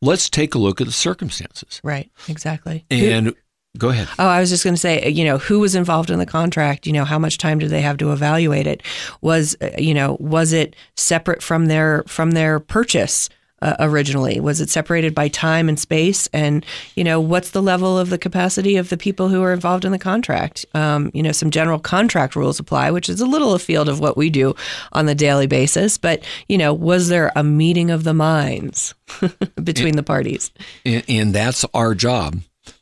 let's 0.00 0.30
take 0.30 0.54
a 0.54 0.58
look 0.58 0.80
at 0.80 0.86
the 0.86 0.92
circumstances 0.92 1.80
Right. 1.84 2.10
Exactly. 2.28 2.86
and 2.90 3.34
go 3.76 3.90
ahead 3.90 4.08
Oh, 4.18 4.26
I 4.26 4.40
was 4.40 4.50
just 4.50 4.64
going 4.64 4.74
to 4.74 4.80
say, 4.80 5.08
you 5.08 5.24
know, 5.24 5.38
who 5.38 5.60
was 5.60 5.74
involved 5.74 6.10
in 6.10 6.18
the 6.18 6.26
contract? 6.26 6.86
You 6.86 6.92
know, 6.92 7.04
how 7.04 7.18
much 7.18 7.38
time 7.38 7.58
did 7.58 7.70
they 7.70 7.82
have 7.82 7.98
to 7.98 8.12
evaluate 8.12 8.66
it? 8.66 8.82
Was, 9.20 9.56
uh, 9.60 9.70
you 9.78 9.94
know, 9.94 10.16
was 10.20 10.52
it 10.52 10.74
separate 10.96 11.42
from 11.42 11.66
their 11.66 12.02
from 12.06 12.32
their 12.32 12.60
purchase 12.60 13.28
uh, 13.62 13.76
originally? 13.80 14.40
Was 14.40 14.60
it 14.60 14.70
separated 14.70 15.14
by 15.14 15.28
time 15.28 15.68
and 15.68 15.78
space? 15.78 16.28
And 16.32 16.64
you 16.94 17.04
know, 17.04 17.20
what's 17.20 17.50
the 17.50 17.62
level 17.62 17.98
of 17.98 18.10
the 18.10 18.18
capacity 18.18 18.76
of 18.76 18.88
the 18.88 18.96
people 18.96 19.28
who 19.28 19.42
are 19.42 19.52
involved 19.52 19.84
in 19.84 19.92
the 19.92 19.98
contract? 19.98 20.64
Um, 20.74 21.10
you 21.14 21.22
know, 21.22 21.32
some 21.32 21.50
general 21.50 21.78
contract 21.78 22.36
rules 22.36 22.58
apply, 22.58 22.90
which 22.90 23.08
is 23.08 23.20
a 23.20 23.26
little 23.26 23.54
afield 23.54 23.88
of 23.88 24.00
what 24.00 24.16
we 24.16 24.30
do 24.30 24.54
on 24.92 25.06
the 25.06 25.14
daily 25.14 25.46
basis. 25.46 25.98
But 25.98 26.22
you 26.48 26.58
know, 26.58 26.72
was 26.72 27.08
there 27.08 27.32
a 27.36 27.42
meeting 27.44 27.90
of 27.90 28.04
the 28.04 28.14
minds 28.14 28.94
between 29.62 29.96
the 29.96 30.02
parties? 30.02 30.50
and, 30.84 31.04
and 31.08 31.34
that's 31.34 31.64
our 31.74 31.94
job 31.94 32.36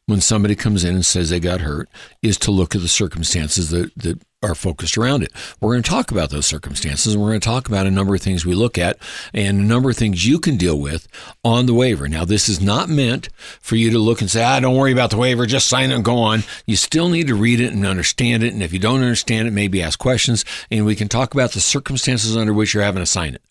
when 0.07 0.21
somebody 0.21 0.55
comes 0.55 0.85
in 0.85 0.95
and 0.95 1.07
says 1.07 1.31
they 1.31 1.41
got 1.41 1.61
hurt 1.61 1.89
is 2.23 2.39
to 2.39 2.51
look 2.51 2.75
at 2.75 2.83
the 2.83 2.89
circumstances 2.89 3.71
that, 3.71 3.95
that 3.97 4.21
are 4.45 4.55
focused 4.55 4.99
around 4.99 5.23
it. 5.23 5.33
We're 5.61 5.73
going 5.73 5.83
to 5.83 5.91
talk 5.91 6.11
about 6.11 6.31
those 6.31 6.47
circumstances 6.47 7.15
and 7.15 7.23
we're 7.23 7.31
going 7.31 7.41
to 7.41 7.49
talk 7.49 7.69
about 7.69 7.87
a 7.87 7.91
number 7.91 8.15
of 8.15 8.21
things 8.21 8.45
we 8.45 8.55
look 8.55 8.79
at 8.79 8.99
and 9.33 9.61
a 9.61 9.65
number 9.65 9.91
of 9.91 9.97
things 9.97 10.27
you 10.27 10.39
can 10.39 10.57
deal 10.57 10.79
with 10.79 11.09
on 11.45 11.67
the 11.67 11.75
waiver. 11.75 12.09
Now, 12.09 12.25
this 12.25 12.49
is 12.49 12.61
not 12.61 12.89
meant 12.89 13.29
for 13.61 13.77
you 13.77 13.91
to 13.91 13.99
look 13.99 14.21
and 14.21 14.31
say, 14.31 14.45
ah, 14.45 14.61
don't 14.61 14.77
worry 14.77 14.93
about 14.93 15.11
the 15.11 15.17
waiver, 15.17 15.47
just 15.47 15.69
sign 15.69 15.91
it 15.91 15.95
and 15.95 16.05
go 16.05 16.19
on. 16.19 16.45
You 16.67 16.77
still 16.77 17.09
need 17.09 17.27
to 17.29 17.35
read 17.35 17.61
it 17.61 17.73
and 17.73 17.87
understand 17.87 18.43
it. 18.43 18.53
And 18.53 18.63
if 18.63 18.73
you 18.73 18.79
don't 18.79 19.03
understand 19.03 19.49
it, 19.49 19.53
maybe 19.53 19.83
ask 19.83 19.99
questions 19.99 20.45
and 20.71 20.85
we 20.85 20.97
can 20.97 21.09
talk 21.09 21.35
about 21.35 21.53
the 21.53 21.61
circumstances 21.61 22.37
under 22.37 22.53
which 22.53 22.75
you're 22.75 22.83
having 22.83 23.03
to 23.03 23.07
sign 23.07 23.35
it. 23.35 23.43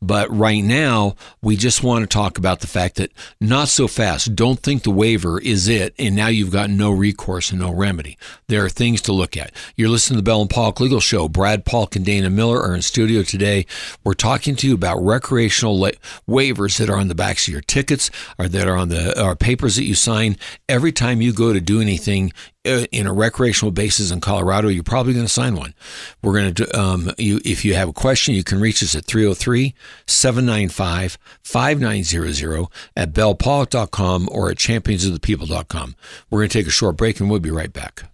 But 0.00 0.30
right 0.30 0.62
now, 0.62 1.16
we 1.42 1.56
just 1.56 1.82
want 1.82 2.02
to 2.02 2.06
talk 2.06 2.38
about 2.38 2.60
the 2.60 2.66
fact 2.66 2.96
that 2.96 3.12
not 3.40 3.68
so 3.68 3.88
fast. 3.88 4.36
Don't 4.36 4.60
think 4.60 4.82
the 4.82 4.90
waiver 4.90 5.40
is 5.40 5.68
it, 5.68 5.94
and 5.98 6.14
now 6.14 6.28
you've 6.28 6.52
got 6.52 6.70
no 6.70 6.90
recourse 6.90 7.50
and 7.50 7.60
no 7.60 7.72
remedy. 7.72 8.18
There 8.48 8.64
are 8.64 8.68
things 8.68 9.00
to 9.02 9.12
look 9.12 9.36
at. 9.36 9.52
You're 9.76 9.88
listening 9.88 10.16
to 10.16 10.22
the 10.22 10.30
Bell 10.30 10.35
and 10.40 10.50
Pollock 10.50 10.80
Legal 10.80 11.00
Show. 11.00 11.28
Brad 11.28 11.64
Pollock 11.64 11.96
and 11.96 12.04
Dana 12.04 12.30
Miller 12.30 12.60
are 12.60 12.74
in 12.74 12.82
studio 12.82 13.22
today. 13.22 13.66
We're 14.04 14.14
talking 14.14 14.56
to 14.56 14.68
you 14.68 14.74
about 14.74 15.02
recreational 15.02 15.78
la- 15.78 15.90
waivers 16.28 16.78
that 16.78 16.90
are 16.90 16.96
on 16.96 17.08
the 17.08 17.14
backs 17.14 17.46
of 17.46 17.52
your 17.52 17.60
tickets 17.62 18.10
or 18.38 18.48
that 18.48 18.68
are 18.68 18.76
on 18.76 18.88
the 18.88 19.22
or 19.22 19.36
papers 19.36 19.76
that 19.76 19.84
you 19.84 19.94
sign 19.94 20.36
every 20.68 20.92
time 20.92 21.20
you 21.20 21.32
go 21.32 21.52
to 21.52 21.60
do 21.60 21.80
anything 21.80 22.32
uh, 22.66 22.86
in 22.90 23.06
a 23.06 23.12
recreational 23.12 23.70
basis 23.70 24.10
in 24.10 24.20
Colorado, 24.20 24.68
you're 24.68 24.82
probably 24.82 25.12
going 25.12 25.26
to 25.26 25.32
sign 25.32 25.54
one. 25.54 25.74
We're 26.22 26.32
going 26.32 26.54
to, 26.54 26.78
um, 26.78 27.12
you, 27.16 27.40
if 27.44 27.64
you 27.64 27.74
have 27.74 27.88
a 27.88 27.92
question, 27.92 28.34
you 28.34 28.42
can 28.42 28.60
reach 28.60 28.82
us 28.82 28.94
at 28.96 29.04
303 29.04 29.74
795 30.06 31.18
5900 31.44 32.66
at 32.96 33.12
bellpollock.com 33.12 34.28
or 34.32 34.50
at 34.50 34.56
championsofthepeople.com. 34.56 35.96
We're 36.30 36.40
going 36.40 36.48
to 36.48 36.58
take 36.58 36.66
a 36.66 36.70
short 36.70 36.96
break 36.96 37.20
and 37.20 37.30
we'll 37.30 37.40
be 37.40 37.50
right 37.50 37.72
back. 37.72 38.04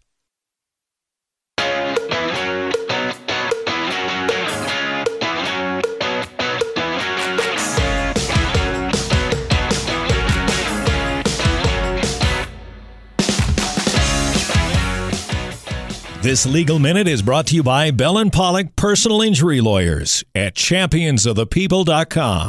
This 16.23 16.47
legal 16.47 16.79
minute 16.79 17.09
is 17.09 17.21
brought 17.21 17.49
to 17.49 17.57
you 17.57 17.65
by 17.65 17.91
Bell 17.91 18.17
and 18.17 18.33
Pollock 18.33 18.77
Personal 18.77 19.23
Injury 19.23 19.61
Lawyers 19.61 20.23
at 20.37 20.55
championsofthepeople.com. 20.55 22.49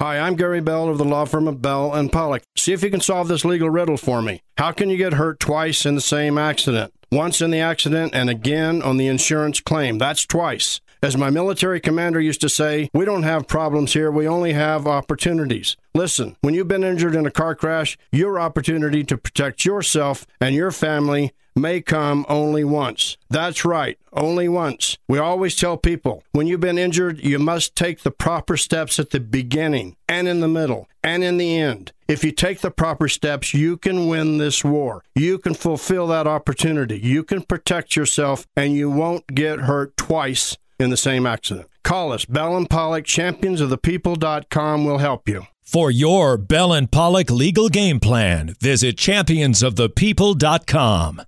Hi, 0.00 0.18
I'm 0.18 0.34
Gary 0.34 0.60
Bell 0.60 0.88
of 0.88 0.98
the 0.98 1.04
law 1.04 1.26
firm 1.26 1.46
of 1.46 1.62
Bell 1.62 1.94
and 1.94 2.10
Pollock. 2.10 2.42
See 2.56 2.72
if 2.72 2.82
you 2.82 2.90
can 2.90 3.00
solve 3.00 3.28
this 3.28 3.44
legal 3.44 3.70
riddle 3.70 3.96
for 3.96 4.20
me. 4.20 4.42
How 4.58 4.72
can 4.72 4.90
you 4.90 4.96
get 4.96 5.12
hurt 5.12 5.38
twice 5.38 5.86
in 5.86 5.94
the 5.94 6.00
same 6.00 6.38
accident? 6.38 6.92
Once 7.12 7.40
in 7.40 7.52
the 7.52 7.60
accident 7.60 8.16
and 8.16 8.28
again 8.28 8.82
on 8.82 8.96
the 8.96 9.06
insurance 9.06 9.60
claim. 9.60 9.96
That's 9.96 10.26
twice. 10.26 10.80
As 11.04 11.16
my 11.16 11.30
military 11.30 11.78
commander 11.78 12.20
used 12.20 12.40
to 12.40 12.48
say, 12.48 12.90
we 12.94 13.04
don't 13.04 13.22
have 13.22 13.46
problems 13.46 13.92
here, 13.92 14.10
we 14.10 14.26
only 14.26 14.54
have 14.54 14.88
opportunities. 14.88 15.76
Listen, 15.94 16.34
when 16.40 16.52
you've 16.52 16.66
been 16.66 16.82
injured 16.82 17.14
in 17.14 17.26
a 17.26 17.30
car 17.30 17.54
crash, 17.54 17.96
your 18.10 18.40
opportunity 18.40 19.04
to 19.04 19.16
protect 19.16 19.64
yourself 19.64 20.26
and 20.40 20.56
your 20.56 20.72
family 20.72 21.32
may 21.56 21.80
come 21.80 22.26
only 22.28 22.62
once. 22.62 23.16
That's 23.30 23.64
right, 23.64 23.98
only 24.12 24.48
once. 24.48 24.98
We 25.08 25.18
always 25.18 25.56
tell 25.56 25.76
people 25.76 26.22
when 26.32 26.46
you've 26.46 26.60
been 26.60 26.78
injured, 26.78 27.24
you 27.24 27.38
must 27.38 27.74
take 27.74 28.02
the 28.02 28.10
proper 28.10 28.56
steps 28.56 28.98
at 28.98 29.10
the 29.10 29.20
beginning 29.20 29.96
and 30.08 30.28
in 30.28 30.40
the 30.40 30.48
middle 30.48 30.88
and 31.02 31.24
in 31.24 31.38
the 31.38 31.58
end. 31.58 31.92
If 32.08 32.22
you 32.22 32.32
take 32.32 32.60
the 32.60 32.70
proper 32.70 33.08
steps, 33.08 33.54
you 33.54 33.76
can 33.76 34.08
win 34.08 34.38
this 34.38 34.64
war. 34.64 35.02
You 35.14 35.38
can 35.38 35.54
fulfill 35.54 36.06
that 36.08 36.26
opportunity. 36.26 36.98
You 36.98 37.24
can 37.24 37.42
protect 37.42 37.96
yourself 37.96 38.46
and 38.56 38.74
you 38.74 38.90
won't 38.90 39.26
get 39.28 39.60
hurt 39.60 39.96
twice 39.96 40.56
in 40.78 40.90
the 40.90 40.96
same 40.96 41.26
accident. 41.26 41.68
Call 41.82 42.12
us. 42.12 42.24
Bell 42.24 42.56
and 42.56 42.68
Pollock, 42.68 43.04
championsofthepeople.com 43.04 44.84
will 44.84 44.98
help 44.98 45.28
you. 45.28 45.46
For 45.62 45.90
your 45.90 46.36
Bell 46.36 46.72
and 46.72 46.90
Pollock 46.90 47.30
legal 47.30 47.68
game 47.68 47.98
plan, 47.98 48.54
visit 48.60 48.96
championsofthepeople.com. 48.96 51.22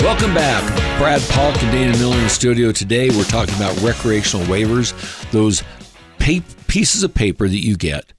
Welcome 0.00 0.32
back. 0.32 0.62
Brad 0.98 1.20
Pollock 1.30 1.60
and 1.62 1.72
Dana 1.72 1.98
Miller 1.98 2.16
in 2.16 2.28
studio 2.28 2.70
today. 2.72 3.10
We're 3.10 3.24
talking 3.24 3.54
about 3.56 3.78
recreational 3.82 4.46
waivers, 4.46 4.92
those 5.32 5.62
pa- 6.18 6.44
pieces 6.68 7.02
of 7.02 7.12
paper 7.12 7.48
that 7.48 7.58
you 7.58 7.76
get. 7.76 8.12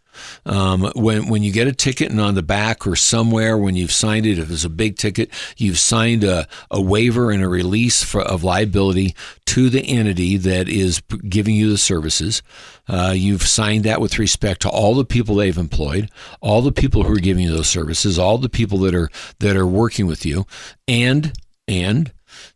Um, 0.45 0.91
when 0.95 1.29
when 1.29 1.41
you 1.41 1.53
get 1.53 1.67
a 1.67 1.71
ticket 1.71 2.11
and 2.11 2.19
on 2.19 2.35
the 2.35 2.43
back 2.43 2.85
or 2.85 2.97
somewhere 2.97 3.57
when 3.57 3.77
you've 3.77 3.93
signed 3.93 4.25
it, 4.25 4.37
if 4.37 4.51
it's 4.51 4.65
a 4.65 4.69
big 4.69 4.97
ticket, 4.97 5.31
you've 5.55 5.79
signed 5.79 6.25
a, 6.25 6.47
a 6.69 6.81
waiver 6.81 7.31
and 7.31 7.41
a 7.41 7.47
release 7.47 8.03
for, 8.03 8.21
of 8.21 8.43
liability 8.43 9.15
to 9.45 9.69
the 9.69 9.81
entity 9.81 10.35
that 10.35 10.67
is 10.67 11.01
giving 11.29 11.55
you 11.55 11.69
the 11.69 11.77
services. 11.77 12.43
Uh, 12.89 13.13
you've 13.15 13.43
signed 13.43 13.85
that 13.85 14.01
with 14.01 14.19
respect 14.19 14.61
to 14.63 14.69
all 14.69 14.95
the 14.95 15.05
people 15.05 15.35
they've 15.35 15.57
employed, 15.57 16.09
all 16.41 16.61
the 16.61 16.73
people 16.73 17.03
who 17.03 17.13
are 17.13 17.19
giving 17.19 17.45
you 17.45 17.51
those 17.51 17.69
services, 17.69 18.19
all 18.19 18.37
the 18.37 18.49
people 18.49 18.79
that 18.79 18.93
are 18.93 19.09
that 19.39 19.55
are 19.55 19.67
working 19.67 20.07
with 20.07 20.25
you, 20.25 20.45
and 20.87 21.33
and 21.69 22.11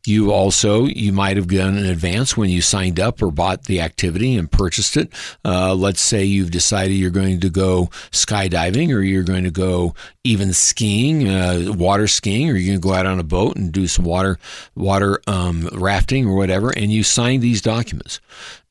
you 0.05 0.32
also 0.32 0.86
you 0.86 1.13
might 1.13 1.38
have 1.38 1.48
done 1.48 1.77
in 1.77 1.86
advance 1.86 2.36
when 2.36 2.50
you 2.50 2.62
signed 2.62 3.00
up 3.00 3.22
or 3.22 3.32
bought 3.32 3.65
the 3.65 3.79
activity 3.79 4.36
and 4.36 4.51
purchased 4.51 4.98
it. 4.98 5.12
Uh, 5.46 5.74
let's 5.74 6.01
say 6.01 6.24
you've 6.25 6.51
decided 6.51 6.93
you're 6.93 7.10
going 7.10 7.39
to 7.39 7.50
go 7.50 7.89
skydiving 8.12 8.93
or 8.93 9.01
you're 9.01 9.24
going 9.24 9.43
to 9.43 9.51
go 9.51 9.93
even 10.24 10.51
skiing, 10.51 11.29
uh, 11.29 11.72
water 11.75 12.08
skiing, 12.08 12.50
or 12.50 12.53
you're 12.53 12.67
going 12.67 12.82
to 12.82 12.88
go 12.88 12.93
out 12.93 13.05
on 13.05 13.20
a 13.20 13.24
boat 13.24 13.55
and 13.55 13.72
do 13.72 13.88
some 13.88 14.03
water 14.03 14.39
water 14.75 15.22
um, 15.27 15.70
rafting 15.74 16.25
or 16.25 16.36
whatever, 16.36 16.72
and 16.72 16.91
you 16.91 17.03
sign 17.03 17.39
these 17.39 17.62
documents. 17.62 18.20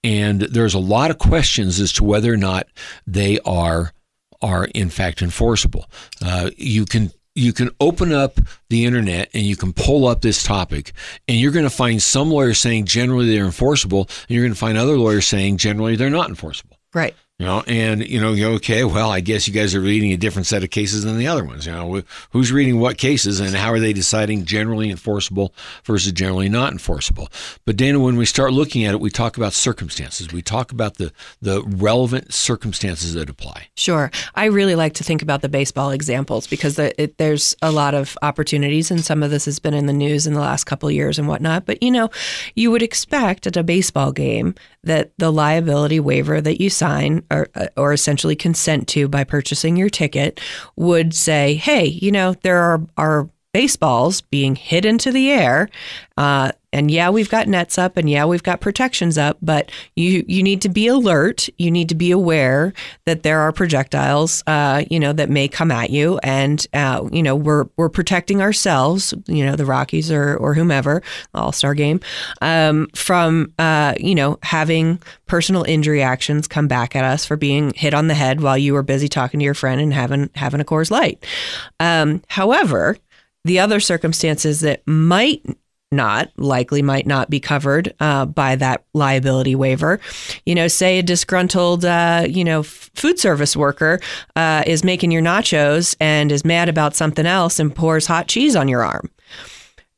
And 0.04 0.40
there's 0.42 0.74
a 0.74 0.80
lot 0.80 1.10
of 1.10 1.18
questions 1.18 1.78
as 1.78 1.92
to 1.94 2.04
whether 2.04 2.32
or 2.32 2.36
not 2.36 2.66
they 3.06 3.38
are 3.44 3.92
are 4.40 4.64
in 4.74 4.90
fact 4.90 5.22
enforceable. 5.22 5.86
Uh, 6.20 6.50
you 6.56 6.84
can 6.84 7.12
you 7.34 7.52
can 7.52 7.70
open 7.80 8.12
up 8.12 8.38
the 8.68 8.84
internet 8.84 9.30
and 9.32 9.42
you 9.42 9.56
can 9.56 9.72
pull 9.72 10.06
up 10.06 10.20
this 10.20 10.42
topic 10.42 10.92
and 11.26 11.38
you're 11.38 11.52
going 11.52 11.64
to 11.64 11.70
find 11.70 12.02
some 12.02 12.30
lawyers 12.30 12.58
saying 12.58 12.84
generally 12.84 13.30
they're 13.30 13.44
enforceable 13.44 14.08
and 14.28 14.30
you're 14.30 14.44
going 14.44 14.52
to 14.52 14.58
find 14.58 14.76
other 14.76 14.98
lawyers 14.98 15.26
saying 15.26 15.56
generally 15.56 15.96
they're 15.96 16.10
not 16.10 16.28
enforceable 16.28 16.76
Right. 16.94 17.14
You 17.38 17.46
know 17.46 17.62
and 17.66 18.06
you 18.06 18.20
know 18.20 18.34
okay 18.52 18.84
well 18.84 19.10
i 19.10 19.20
guess 19.20 19.48
you 19.48 19.54
guys 19.54 19.74
are 19.74 19.80
reading 19.80 20.12
a 20.12 20.16
different 20.16 20.46
set 20.46 20.62
of 20.62 20.70
cases 20.70 21.04
than 21.04 21.18
the 21.18 21.26
other 21.26 21.44
ones 21.44 21.66
you 21.66 21.72
know 21.72 22.02
who's 22.30 22.52
reading 22.52 22.78
what 22.78 22.98
cases 22.98 23.40
and 23.40 23.54
how 23.54 23.70
are 23.70 23.80
they 23.80 23.92
deciding 23.92 24.44
generally 24.44 24.90
enforceable 24.90 25.54
versus 25.84 26.12
generally 26.12 26.48
not 26.48 26.72
enforceable 26.72 27.28
but 27.64 27.76
dana 27.76 27.98
when 27.98 28.16
we 28.16 28.26
start 28.26 28.52
looking 28.52 28.84
at 28.84 28.94
it 28.94 29.00
we 29.00 29.10
talk 29.10 29.36
about 29.36 29.52
circumstances 29.52 30.32
we 30.32 30.42
talk 30.42 30.70
about 30.72 30.98
the 30.98 31.12
the 31.40 31.62
relevant 31.64 32.32
circumstances 32.32 33.14
that 33.14 33.30
apply 33.30 33.68
Sure. 33.74 34.10
I 34.34 34.44
really 34.44 34.74
like 34.74 34.94
to 34.94 35.04
think 35.04 35.22
about 35.22 35.40
the 35.40 35.48
baseball 35.48 35.90
examples 35.90 36.46
because 36.46 36.76
the, 36.76 37.00
it, 37.02 37.18
there's 37.18 37.56
a 37.62 37.72
lot 37.72 37.94
of 37.94 38.16
opportunities, 38.22 38.90
and 38.90 39.04
some 39.04 39.22
of 39.22 39.30
this 39.30 39.46
has 39.46 39.58
been 39.58 39.74
in 39.74 39.86
the 39.86 39.92
news 39.92 40.26
in 40.26 40.34
the 40.34 40.40
last 40.40 40.64
couple 40.64 40.90
years 40.90 41.18
and 41.18 41.26
whatnot. 41.26 41.64
But 41.66 41.82
you 41.82 41.90
know, 41.90 42.10
you 42.54 42.70
would 42.70 42.82
expect 42.82 43.46
at 43.46 43.56
a 43.56 43.64
baseball 43.64 44.12
game 44.12 44.54
that 44.84 45.10
the 45.18 45.32
liability 45.32 46.00
waiver 46.00 46.40
that 46.40 46.60
you 46.60 46.68
sign 46.68 47.24
or, 47.32 47.48
uh, 47.54 47.66
or 47.76 47.92
essentially 47.92 48.36
consent 48.36 48.88
to 48.88 49.08
by 49.08 49.24
purchasing 49.24 49.76
your 49.76 49.88
ticket 49.88 50.40
would 50.76 51.14
say, 51.14 51.54
hey, 51.54 51.86
you 51.86 52.12
know, 52.12 52.34
there 52.42 52.58
are, 52.58 52.82
are 52.96 53.28
baseballs 53.52 54.22
being 54.22 54.56
hit 54.56 54.84
into 54.84 55.12
the 55.12 55.30
air. 55.30 55.68
Uh, 56.16 56.52
and 56.74 56.90
yeah, 56.90 57.10
we've 57.10 57.28
got 57.28 57.48
nets 57.48 57.76
up 57.76 57.98
and 57.98 58.08
yeah, 58.08 58.24
we've 58.24 58.42
got 58.42 58.60
protections 58.60 59.18
up, 59.18 59.36
but 59.42 59.70
you 59.94 60.24
you 60.26 60.42
need 60.42 60.62
to 60.62 60.70
be 60.70 60.86
alert. 60.86 61.48
You 61.58 61.70
need 61.70 61.90
to 61.90 61.94
be 61.94 62.10
aware 62.10 62.72
that 63.04 63.22
there 63.22 63.40
are 63.40 63.52
projectiles, 63.52 64.42
uh, 64.46 64.84
you 64.90 64.98
know, 64.98 65.12
that 65.12 65.28
may 65.28 65.48
come 65.48 65.70
at 65.70 65.90
you, 65.90 66.18
and 66.22 66.66
uh, 66.72 67.06
you 67.12 67.22
know 67.22 67.36
we're 67.36 67.66
we're 67.76 67.90
protecting 67.90 68.40
ourselves, 68.40 69.12
you 69.26 69.44
know, 69.44 69.54
the 69.54 69.66
Rockies 69.66 70.10
or 70.10 70.36
or 70.36 70.54
whomever, 70.54 71.02
All 71.34 71.52
Star 71.52 71.74
Game, 71.74 72.00
um, 72.40 72.88
from 72.94 73.52
uh, 73.58 73.94
you 73.98 74.14
know 74.14 74.38
having 74.42 74.98
personal 75.26 75.64
injury 75.64 76.02
actions 76.02 76.48
come 76.48 76.68
back 76.68 76.96
at 76.96 77.04
us 77.04 77.26
for 77.26 77.36
being 77.36 77.72
hit 77.74 77.92
on 77.92 78.06
the 78.06 78.14
head 78.14 78.40
while 78.40 78.56
you 78.56 78.72
were 78.72 78.82
busy 78.82 79.08
talking 79.08 79.40
to 79.40 79.44
your 79.44 79.54
friend 79.54 79.78
and 79.78 79.92
having 79.92 80.30
having 80.36 80.60
a 80.60 80.64
Coors 80.64 80.90
Light. 80.90 81.22
Um, 81.80 82.22
however, 82.28 82.96
the 83.44 83.58
other 83.58 83.80
circumstances 83.80 84.60
that 84.60 84.86
might 84.86 85.44
not 85.92 86.30
likely 86.36 86.82
might 86.82 87.06
not 87.06 87.30
be 87.30 87.38
covered 87.38 87.94
uh, 88.00 88.24
by 88.24 88.56
that 88.56 88.84
liability 88.94 89.54
waiver. 89.54 90.00
You 90.46 90.54
know, 90.54 90.66
say 90.66 90.98
a 90.98 91.02
disgruntled, 91.02 91.84
uh, 91.84 92.26
you 92.28 92.44
know, 92.44 92.60
f- 92.60 92.90
food 92.94 93.18
service 93.18 93.54
worker 93.54 94.00
uh, 94.34 94.64
is 94.66 94.82
making 94.82 95.10
your 95.10 95.22
nachos 95.22 95.94
and 96.00 96.32
is 96.32 96.44
mad 96.44 96.68
about 96.68 96.96
something 96.96 97.26
else 97.26 97.60
and 97.60 97.74
pours 97.74 98.06
hot 98.06 98.26
cheese 98.26 98.56
on 98.56 98.68
your 98.68 98.82
arm. 98.82 99.10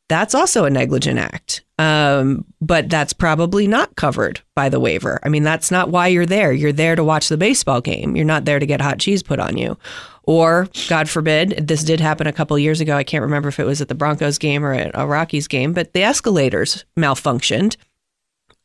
That's 0.08 0.34
also 0.34 0.64
a 0.64 0.70
negligent 0.70 1.18
act. 1.18 1.62
Um, 1.78 2.44
but 2.60 2.90
that's 2.90 3.12
probably 3.12 3.66
not 3.66 3.96
covered 3.96 4.40
by 4.54 4.68
the 4.68 4.78
waiver. 4.78 5.18
I 5.22 5.28
mean, 5.28 5.42
that's 5.44 5.70
not 5.70 5.90
why 5.90 6.08
you're 6.08 6.26
there. 6.26 6.52
You're 6.52 6.72
there 6.72 6.94
to 6.94 7.02
watch 7.02 7.28
the 7.28 7.36
baseball 7.36 7.80
game. 7.80 8.14
You're 8.14 8.24
not 8.24 8.44
there 8.44 8.58
to 8.58 8.66
get 8.66 8.80
hot 8.80 8.98
cheese 8.98 9.22
put 9.22 9.40
on 9.40 9.56
you. 9.56 9.78
Or, 10.26 10.68
God 10.88 11.08
forbid, 11.08 11.68
this 11.68 11.84
did 11.84 12.00
happen 12.00 12.26
a 12.26 12.32
couple 12.32 12.58
years 12.58 12.80
ago. 12.80 12.96
I 12.96 13.04
can't 13.04 13.22
remember 13.22 13.48
if 13.48 13.60
it 13.60 13.66
was 13.66 13.80
at 13.80 13.88
the 13.88 13.94
Broncos 13.94 14.38
game 14.38 14.64
or 14.64 14.72
at 14.72 14.90
a 14.94 15.06
Rockies 15.06 15.48
game, 15.48 15.72
but 15.72 15.92
the 15.92 16.02
escalators 16.02 16.84
malfunctioned 16.98 17.76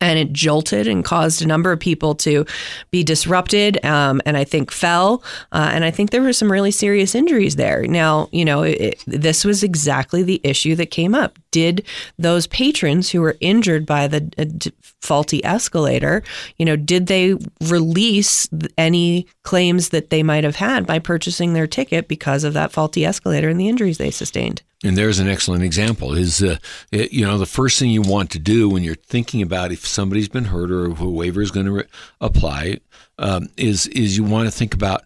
and 0.02 0.18
it 0.18 0.32
jolted 0.32 0.88
and 0.88 1.04
caused 1.04 1.42
a 1.42 1.48
number 1.48 1.72
of 1.72 1.80
people 1.80 2.16
to 2.16 2.46
be 2.92 3.04
disrupted 3.04 3.84
um, 3.86 4.22
and 4.26 4.38
I 4.38 4.44
think 4.44 4.72
fell. 4.72 5.24
Uh, 5.52 5.70
and 5.74 5.84
I 5.84 5.92
think 5.92 6.12
there 6.12 6.22
were 6.22 6.34
some 6.34 6.52
really 6.52 6.72
serious 6.72 7.16
injuries 7.16 7.58
there. 7.58 7.86
Now, 7.86 8.30
you 8.32 8.46
know, 8.46 8.64
it, 8.64 8.80
it- 8.82 9.04
this 9.08 9.44
was 9.44 9.64
exactly 9.64 10.24
the 10.24 10.40
issue 10.44 10.76
that 10.76 10.92
came 10.92 11.14
up. 11.14 11.38
Did 11.52 11.86
those 12.18 12.48
patrons 12.48 13.10
who 13.10 13.22
were 13.22 13.36
injured 13.42 13.86
by 13.86 14.08
the 14.08 14.32
uh, 14.38 14.46
d- 14.58 14.72
faulty 15.02 15.44
escalator, 15.44 16.24
you 16.58 16.66
know, 16.66 16.76
did 16.76 17.08
they 17.08 17.36
release 17.62 18.48
any 18.78 19.26
claims 19.44 19.90
that 19.90 20.10
they 20.10 20.24
might 20.24 20.44
have 20.44 20.56
had 20.58 20.86
by 20.86 21.00
purchasing 21.00 21.54
their 21.54 21.68
ticket 21.68 22.08
because 22.08 22.44
of 22.44 22.54
that 22.54 22.72
faulty 22.72 23.06
escalator 23.06 23.50
and 23.50 23.60
the 23.60 23.68
injuries 23.70 23.98
they 23.98 24.12
sustained? 24.12 24.62
And 24.84 24.98
there's 24.98 25.20
an 25.20 25.28
excellent 25.28 25.64
example. 25.64 26.14
Is 26.14 26.42
uh, 26.42 26.58
it, 26.92 27.12
you 27.12 27.26
know 27.26 27.38
the 27.38 27.46
first 27.46 27.80
thing 27.80 27.90
you 27.90 28.02
want 28.02 28.32
to 28.32 28.40
do 28.40 28.70
when 28.70 28.84
you're 28.84 28.96
thinking 28.96 29.42
about 29.42 29.72
if 29.72 29.86
somebody's 29.86 30.30
been 30.30 30.46
hurt 30.46 30.72
or 30.72 30.92
if 30.92 31.02
a 31.02 31.10
waiver 31.10 31.42
is 31.42 31.52
going 31.52 31.66
to 31.66 31.72
re- 31.72 31.88
apply 32.22 32.80
um, 33.18 33.50
is 33.58 33.88
is 33.88 34.18
you 34.18 34.24
want 34.24 34.48
to 34.48 34.58
think 34.58 34.74
about 34.74 35.04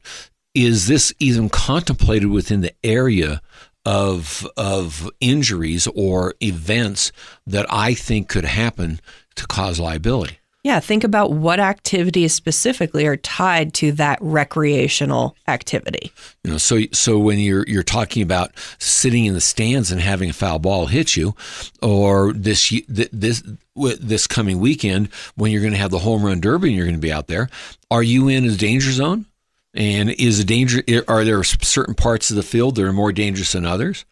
is 0.54 0.88
this 0.88 1.12
even 1.20 1.50
contemplated 1.50 2.30
within 2.30 2.62
the 2.62 2.74
area 2.84 3.42
of 3.86 4.48
of 4.56 5.10
injuries 5.20 5.88
or 5.96 6.36
events 6.42 7.12
that 7.46 7.66
I 7.70 7.94
think 7.94 8.30
could 8.30 8.46
happen 8.46 9.00
to 9.36 9.48
cause 9.48 9.80
liability. 9.80 10.40
Yeah, 10.64 10.80
think 10.80 11.04
about 11.04 11.34
what 11.34 11.60
activities 11.60 12.34
specifically 12.34 13.06
are 13.06 13.18
tied 13.18 13.74
to 13.76 13.92
that 13.94 14.18
recreational 14.22 15.36
activity. 15.46 16.14
You 16.46 16.52
know, 16.52 16.58
so 16.58 16.80
so 16.94 17.20
when 17.20 17.38
you're 17.40 17.66
you're 17.68 17.84
talking 17.84 18.24
about 18.24 18.52
sitting 18.80 19.26
in 19.26 19.34
the 19.34 19.42
stands 19.42 19.92
and 19.92 20.00
having 20.00 20.30
a 20.30 20.34
foul 20.34 20.60
ball 20.60 20.86
hit 20.86 21.18
you, 21.18 21.36
or 21.82 22.32
this 22.32 22.72
this 23.12 23.44
this 23.76 24.26
coming 24.28 24.60
weekend 24.60 25.10
when 25.36 25.52
you're 25.52 25.62
going 25.62 25.74
to 25.74 25.80
have 25.80 25.92
the 25.92 26.00
home 26.00 26.24
run 26.24 26.40
derby 26.40 26.70
and 26.70 26.78
you're 26.78 26.86
going 26.86 26.96
to 26.96 27.02
be 27.02 27.12
out 27.12 27.28
there, 27.28 27.50
are 27.92 28.04
you 28.04 28.30
in 28.30 28.46
a 28.46 28.56
danger 28.56 28.92
zone? 28.92 29.26
And 29.74 30.12
is 30.12 30.40
a 30.40 30.46
danger? 30.46 30.82
Are 31.10 31.26
there 31.26 31.44
certain 31.44 31.96
parts 31.96 32.30
of 32.30 32.38
the 32.38 32.44
field 32.44 32.76
that 32.76 32.86
are 32.86 32.94
more 32.94 33.12
dangerous 33.12 33.52
than 33.52 33.66
others? 33.66 34.06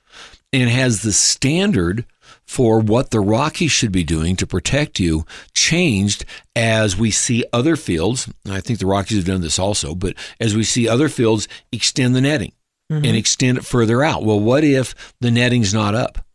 And 0.51 0.69
has 0.69 1.01
the 1.01 1.13
standard 1.13 2.03
for 2.45 2.79
what 2.79 3.11
the 3.11 3.19
Rockies 3.19 3.71
should 3.71 3.91
be 3.91 4.03
doing 4.03 4.35
to 4.35 4.47
protect 4.47 4.99
you 4.99 5.25
changed 5.53 6.25
as 6.55 6.97
we 6.97 7.11
see 7.11 7.45
other 7.53 7.75
fields? 7.75 8.29
I 8.49 8.59
think 8.61 8.79
the 8.79 8.85
Rockies 8.85 9.17
have 9.17 9.25
done 9.25 9.41
this 9.41 9.59
also, 9.59 9.95
but 9.95 10.15
as 10.39 10.55
we 10.55 10.63
see 10.63 10.87
other 10.87 11.09
fields 11.09 11.47
extend 11.71 12.15
the 12.15 12.21
netting 12.21 12.53
mm-hmm. 12.91 13.05
and 13.05 13.15
extend 13.15 13.57
it 13.57 13.65
further 13.65 14.03
out. 14.03 14.23
Well, 14.23 14.39
what 14.39 14.63
if 14.63 15.13
the 15.21 15.31
netting's 15.31 15.73
not 15.73 15.95
up? 15.95 16.25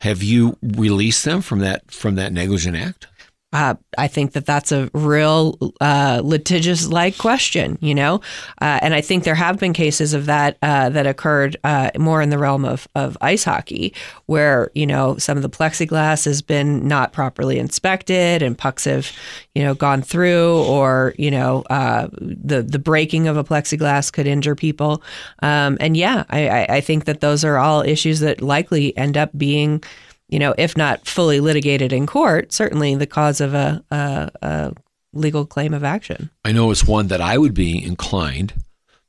Have 0.00 0.22
you 0.22 0.56
released 0.62 1.24
them 1.24 1.42
from 1.42 1.58
that 1.60 1.90
from 1.90 2.14
that 2.14 2.32
negligent 2.32 2.76
act? 2.76 3.06
Uh, 3.52 3.74
I 3.98 4.06
think 4.06 4.32
that 4.32 4.46
that's 4.46 4.70
a 4.70 4.88
real 4.94 5.58
uh, 5.80 6.20
litigious-like 6.22 7.18
question, 7.18 7.78
you 7.80 7.96
know, 7.96 8.20
uh, 8.60 8.78
and 8.80 8.94
I 8.94 9.00
think 9.00 9.24
there 9.24 9.34
have 9.34 9.58
been 9.58 9.72
cases 9.72 10.14
of 10.14 10.26
that 10.26 10.56
uh, 10.62 10.88
that 10.90 11.08
occurred 11.08 11.56
uh, 11.64 11.90
more 11.98 12.22
in 12.22 12.30
the 12.30 12.38
realm 12.38 12.64
of, 12.64 12.86
of 12.94 13.18
ice 13.20 13.42
hockey, 13.42 13.92
where 14.26 14.70
you 14.76 14.86
know 14.86 15.16
some 15.16 15.36
of 15.36 15.42
the 15.42 15.50
plexiglass 15.50 16.26
has 16.26 16.42
been 16.42 16.86
not 16.86 17.12
properly 17.12 17.58
inspected, 17.58 18.40
and 18.40 18.56
pucks 18.56 18.84
have, 18.84 19.10
you 19.56 19.64
know, 19.64 19.74
gone 19.74 20.02
through, 20.02 20.62
or 20.62 21.12
you 21.18 21.32
know, 21.32 21.62
uh, 21.70 22.06
the 22.20 22.62
the 22.62 22.78
breaking 22.78 23.26
of 23.26 23.36
a 23.36 23.42
plexiglass 23.42 24.12
could 24.12 24.28
injure 24.28 24.54
people, 24.54 25.02
um, 25.42 25.76
and 25.80 25.96
yeah, 25.96 26.22
I, 26.30 26.66
I 26.66 26.80
think 26.80 27.06
that 27.06 27.20
those 27.20 27.44
are 27.44 27.58
all 27.58 27.82
issues 27.82 28.20
that 28.20 28.42
likely 28.42 28.96
end 28.96 29.16
up 29.16 29.36
being 29.36 29.82
you 30.30 30.38
know, 30.38 30.54
if 30.56 30.76
not 30.76 31.06
fully 31.06 31.40
litigated 31.40 31.92
in 31.92 32.06
court, 32.06 32.52
certainly 32.52 32.94
the 32.94 33.06
cause 33.06 33.40
of 33.40 33.52
a, 33.52 33.84
a, 33.90 34.30
a 34.42 34.72
legal 35.12 35.44
claim 35.44 35.74
of 35.74 35.84
action. 35.84 36.30
I 36.44 36.52
know 36.52 36.70
it's 36.70 36.84
one 36.84 37.08
that 37.08 37.20
I 37.20 37.36
would 37.36 37.54
be 37.54 37.82
inclined, 37.82 38.54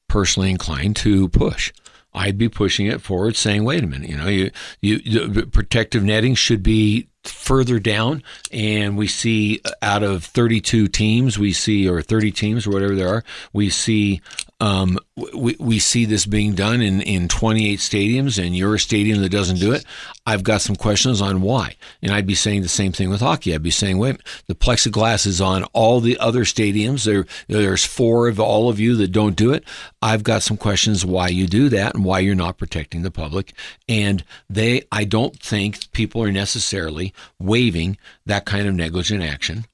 personally 0.10 0.50
inclined 0.50 0.96
to 0.98 1.30
push. 1.30 1.72
I'd 2.14 2.38
be 2.38 2.50
pushing 2.50 2.88
it 2.88 3.02
forward, 3.02 3.36
saying, 3.38 3.64
"Wait 3.64 3.84
a 3.84 3.88
minute, 3.88 4.10
you 4.10 4.18
know, 4.18 4.28
you, 4.28 4.52
you, 4.82 5.46
protective 5.46 6.04
netting 6.04 6.36
should 6.36 6.62
be 6.62 7.08
further 7.24 7.80
down." 7.80 8.22
And 8.52 8.98
we 8.98 9.08
see 9.08 9.62
uh, 9.64 9.72
out 9.82 10.04
of 10.04 10.26
32 10.26 10.90
teams, 10.90 11.40
we 11.40 11.54
see 11.54 11.88
or 11.88 12.02
30 12.02 12.32
teams 12.32 12.68
or 12.68 12.72
whatever 12.72 12.96
there 12.96 13.08
are, 13.08 13.24
we 13.54 13.70
see 13.70 14.22
um, 14.62 15.00
we, 15.34 15.56
we 15.60 15.80
see 15.80 16.06
this 16.06 16.28
being 16.28 16.54
done 16.54 16.82
in, 16.82 17.02
in 17.02 17.28
28 17.28 17.80
stadiums, 17.80 18.42
and 18.42 18.56
you're 18.56 18.76
a 18.76 18.80
stadium 18.80 19.20
that 19.22 19.32
doesn't 19.32 19.60
do 19.60 19.72
it. 19.72 19.84
I've 20.28 20.44
got 20.44 20.62
some 20.62 20.76
questions 20.76 21.20
on 21.20 21.42
why. 21.42 21.78
And 22.04 22.12
I'd 22.12 22.28
be 22.28 22.36
saying 22.36 22.62
the 22.62 22.70
same 22.70 22.92
thing 22.92 23.10
with 23.10 23.22
hockey. 23.22 23.56
I'd 23.56 23.64
be 23.64 23.72
saying, 23.72 23.98
wait, 23.98 24.22
the 24.46 24.54
plexiglass 24.54 25.26
is 25.26 25.42
on 25.42 25.64
all 25.74 26.00
the 26.00 26.16
other 26.20 26.44
stadiums. 26.44 27.06
There, 27.06 27.26
there's 27.48 27.84
four 27.84 28.28
of 28.28 28.40
all 28.40 28.70
of 28.70 28.80
you 28.80 28.96
that 28.98 29.12
don't 29.12 29.36
do 29.36 29.52
it. 29.52 29.64
I've 30.00 30.24
got 30.24 30.44
some 30.44 30.58
questions 30.58 31.04
why 31.04 31.30
you 31.30 31.48
do 31.48 31.68
that 31.70 31.96
and 31.96 32.06
why 32.06 32.20
you're 32.20 32.36
not 32.36 32.60
protecting 32.60 33.02
the 33.02 33.10
public. 33.10 33.54
And 33.90 34.24
they, 34.48 34.84
I 34.92 35.06
don't 35.06 35.40
think 35.40 35.92
people 35.92 36.22
are 36.22 36.32
necessarily 36.32 37.16
waiving 37.40 37.98
that 38.28 38.46
kind 38.46 38.68
of 38.68 38.76
negligent 38.76 39.24
action. 39.24 39.66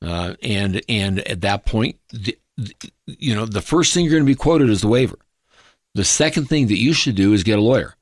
Uh, 0.00 0.34
and 0.42 0.80
and 0.88 1.18
at 1.26 1.40
that 1.40 1.66
point, 1.66 1.96
the, 2.12 2.38
you 3.06 3.34
know, 3.34 3.46
the 3.46 3.62
first 3.62 3.94
thing 3.94 4.04
you're 4.04 4.12
going 4.12 4.24
to 4.24 4.26
be 4.26 4.34
quoted 4.34 4.70
is 4.70 4.80
the 4.80 4.88
waiver. 4.88 5.18
The 5.94 6.04
second 6.04 6.46
thing 6.46 6.68
that 6.68 6.78
you 6.78 6.92
should 6.92 7.14
do 7.14 7.32
is 7.32 7.42
get 7.42 7.58
a 7.58 7.62
lawyer 7.62 7.94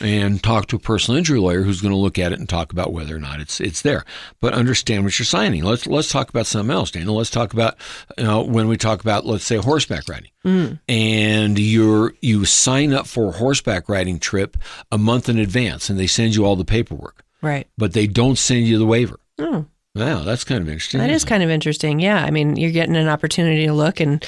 and 0.00 0.42
talk 0.42 0.66
to 0.66 0.76
a 0.76 0.78
personal 0.78 1.18
injury 1.18 1.38
lawyer 1.38 1.62
who's 1.62 1.80
going 1.80 1.92
to 1.92 1.98
look 1.98 2.18
at 2.18 2.32
it 2.32 2.38
and 2.38 2.48
talk 2.48 2.72
about 2.72 2.92
whether 2.92 3.14
or 3.14 3.20
not 3.20 3.40
it's 3.40 3.60
it's 3.60 3.82
there. 3.82 4.04
But 4.40 4.54
understand 4.54 5.04
what 5.04 5.18
you're 5.18 5.26
signing. 5.26 5.64
Let's 5.64 5.86
let's 5.86 6.10
talk 6.10 6.28
about 6.28 6.46
something 6.46 6.74
else, 6.74 6.90
Daniel. 6.90 7.16
Let's 7.16 7.30
talk 7.30 7.52
about 7.52 7.76
you 8.16 8.24
know, 8.24 8.42
when 8.42 8.68
we 8.68 8.76
talk 8.76 9.00
about 9.00 9.26
let's 9.26 9.44
say 9.44 9.56
horseback 9.56 10.08
riding, 10.08 10.30
mm. 10.44 10.78
and 10.88 11.58
you're 11.58 12.14
you 12.20 12.44
sign 12.44 12.92
up 12.92 13.06
for 13.06 13.28
a 13.28 13.32
horseback 13.32 13.88
riding 13.88 14.18
trip 14.18 14.56
a 14.90 14.98
month 14.98 15.28
in 15.28 15.38
advance, 15.38 15.90
and 15.90 15.98
they 15.98 16.06
send 16.06 16.34
you 16.34 16.44
all 16.44 16.56
the 16.56 16.64
paperwork, 16.64 17.24
right? 17.42 17.66
But 17.76 17.92
they 17.92 18.06
don't 18.06 18.38
send 18.38 18.66
you 18.66 18.78
the 18.78 18.86
waiver. 18.86 19.18
Mm. 19.38 19.66
Wow, 19.94 20.22
that's 20.24 20.42
kind 20.42 20.60
of 20.60 20.68
interesting. 20.68 21.00
That 21.00 21.10
is 21.10 21.24
kind 21.24 21.42
of 21.42 21.50
interesting. 21.50 22.00
Yeah. 22.00 22.24
I 22.24 22.30
mean, 22.30 22.56
you're 22.56 22.72
getting 22.72 22.96
an 22.96 23.08
opportunity 23.08 23.66
to 23.66 23.72
look 23.72 24.00
and 24.00 24.24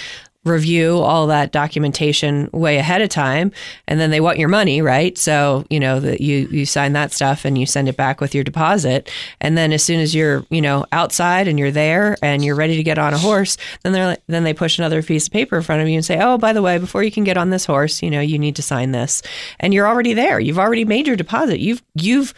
review 0.47 0.99
all 0.99 1.27
that 1.27 1.51
documentation 1.51 2.49
way 2.53 2.77
ahead 2.77 3.03
of 3.03 3.09
time 3.09 3.51
and 3.89 3.99
then 3.99 4.11
they 4.11 4.21
want 4.21 4.39
your 4.39 4.49
money 4.49 4.81
right 4.81 5.19
so 5.19 5.67
you 5.71 5.81
know 5.81 5.99
that 5.99 6.21
you 6.21 6.47
you 6.53 6.65
sign 6.65 6.93
that 6.93 7.13
stuff 7.13 7.45
and 7.45 7.59
you 7.59 7.67
send 7.67 7.89
it 7.89 7.97
back 7.97 8.21
with 8.21 8.33
your 8.33 8.45
deposit 8.45 9.11
and 9.41 9.59
then 9.59 9.73
as 9.73 9.83
soon 9.83 9.99
as 9.99 10.15
you're 10.15 10.47
you 10.49 10.63
know 10.63 10.87
outside 10.93 11.49
and 11.49 11.59
you're 11.59 11.73
there 11.73 12.17
and 12.23 12.45
you're 12.45 12.55
ready 12.55 12.77
to 12.77 12.83
get 12.85 12.97
on 12.97 13.13
a 13.13 13.19
horse 13.19 13.57
then 13.83 13.93
they're 13.93 14.07
like, 14.07 14.23
then 14.29 14.45
they 14.45 14.55
push 14.55 14.79
another 14.79 15.03
piece 15.03 15.27
of 15.27 15.33
paper 15.33 15.57
in 15.57 15.63
front 15.63 15.83
of 15.83 15.89
you 15.89 15.97
and 15.97 16.05
say 16.05 16.19
oh 16.21 16.39
by 16.39 16.53
the 16.53 16.63
way 16.63 16.79
before 16.79 17.03
you 17.03 17.11
can 17.11 17.25
get 17.25 17.37
on 17.37 17.51
this 17.51 17.65
horse 17.65 18.01
you 18.01 18.11
know 18.11 18.21
you 18.21 18.39
need 18.39 18.55
to 18.55 18.63
sign 18.63 18.93
this 18.93 19.23
and 19.59 19.75
you're 19.75 19.89
already 19.89 20.15
there 20.15 20.39
you've 20.39 20.61
already 20.61 20.85
made 20.85 21.09
your 21.09 21.17
deposit 21.17 21.59
you've 21.59 21.83
you've 21.97 22.33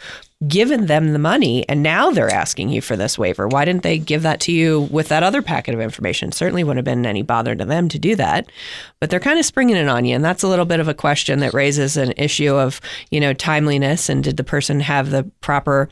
given 0.47 0.85
them 0.85 1.11
the 1.11 1.19
money 1.19 1.67
and 1.67 1.83
now 1.83 2.11
they're 2.11 2.33
asking 2.33 2.69
you 2.69 2.81
for 2.81 2.95
this 2.95 3.17
waiver. 3.17 3.47
Why 3.47 3.65
didn't 3.65 3.83
they 3.83 3.97
give 3.97 4.21
that 4.21 4.39
to 4.41 4.53
you 4.53 4.81
with 4.91 5.09
that 5.09 5.23
other 5.23 5.41
packet 5.41 5.73
of 5.73 5.81
information? 5.81 6.31
Certainly 6.31 6.63
wouldn't 6.63 6.77
have 6.77 6.85
been 6.85 7.05
any 7.05 7.23
bother 7.23 7.55
to 7.55 7.65
them 7.65 7.89
to 7.89 7.99
do 7.99 8.15
that. 8.15 8.49
But 9.01 9.09
they're 9.09 9.19
kind 9.19 9.37
of 9.37 9.45
springing 9.45 9.75
it 9.75 9.89
on 9.89 10.05
you. 10.05 10.15
And 10.15 10.23
that's 10.23 10.43
a 10.43 10.47
little 10.47 10.65
bit 10.65 10.79
of 10.79 10.87
a 10.87 10.93
question 10.93 11.39
that 11.39 11.53
raises 11.53 11.97
an 11.97 12.13
issue 12.15 12.55
of, 12.55 12.79
you 13.11 13.19
know, 13.19 13.33
timeliness 13.33 14.07
and 14.07 14.23
did 14.23 14.37
the 14.37 14.43
person 14.45 14.79
have 14.79 15.09
the 15.09 15.29
proper 15.41 15.89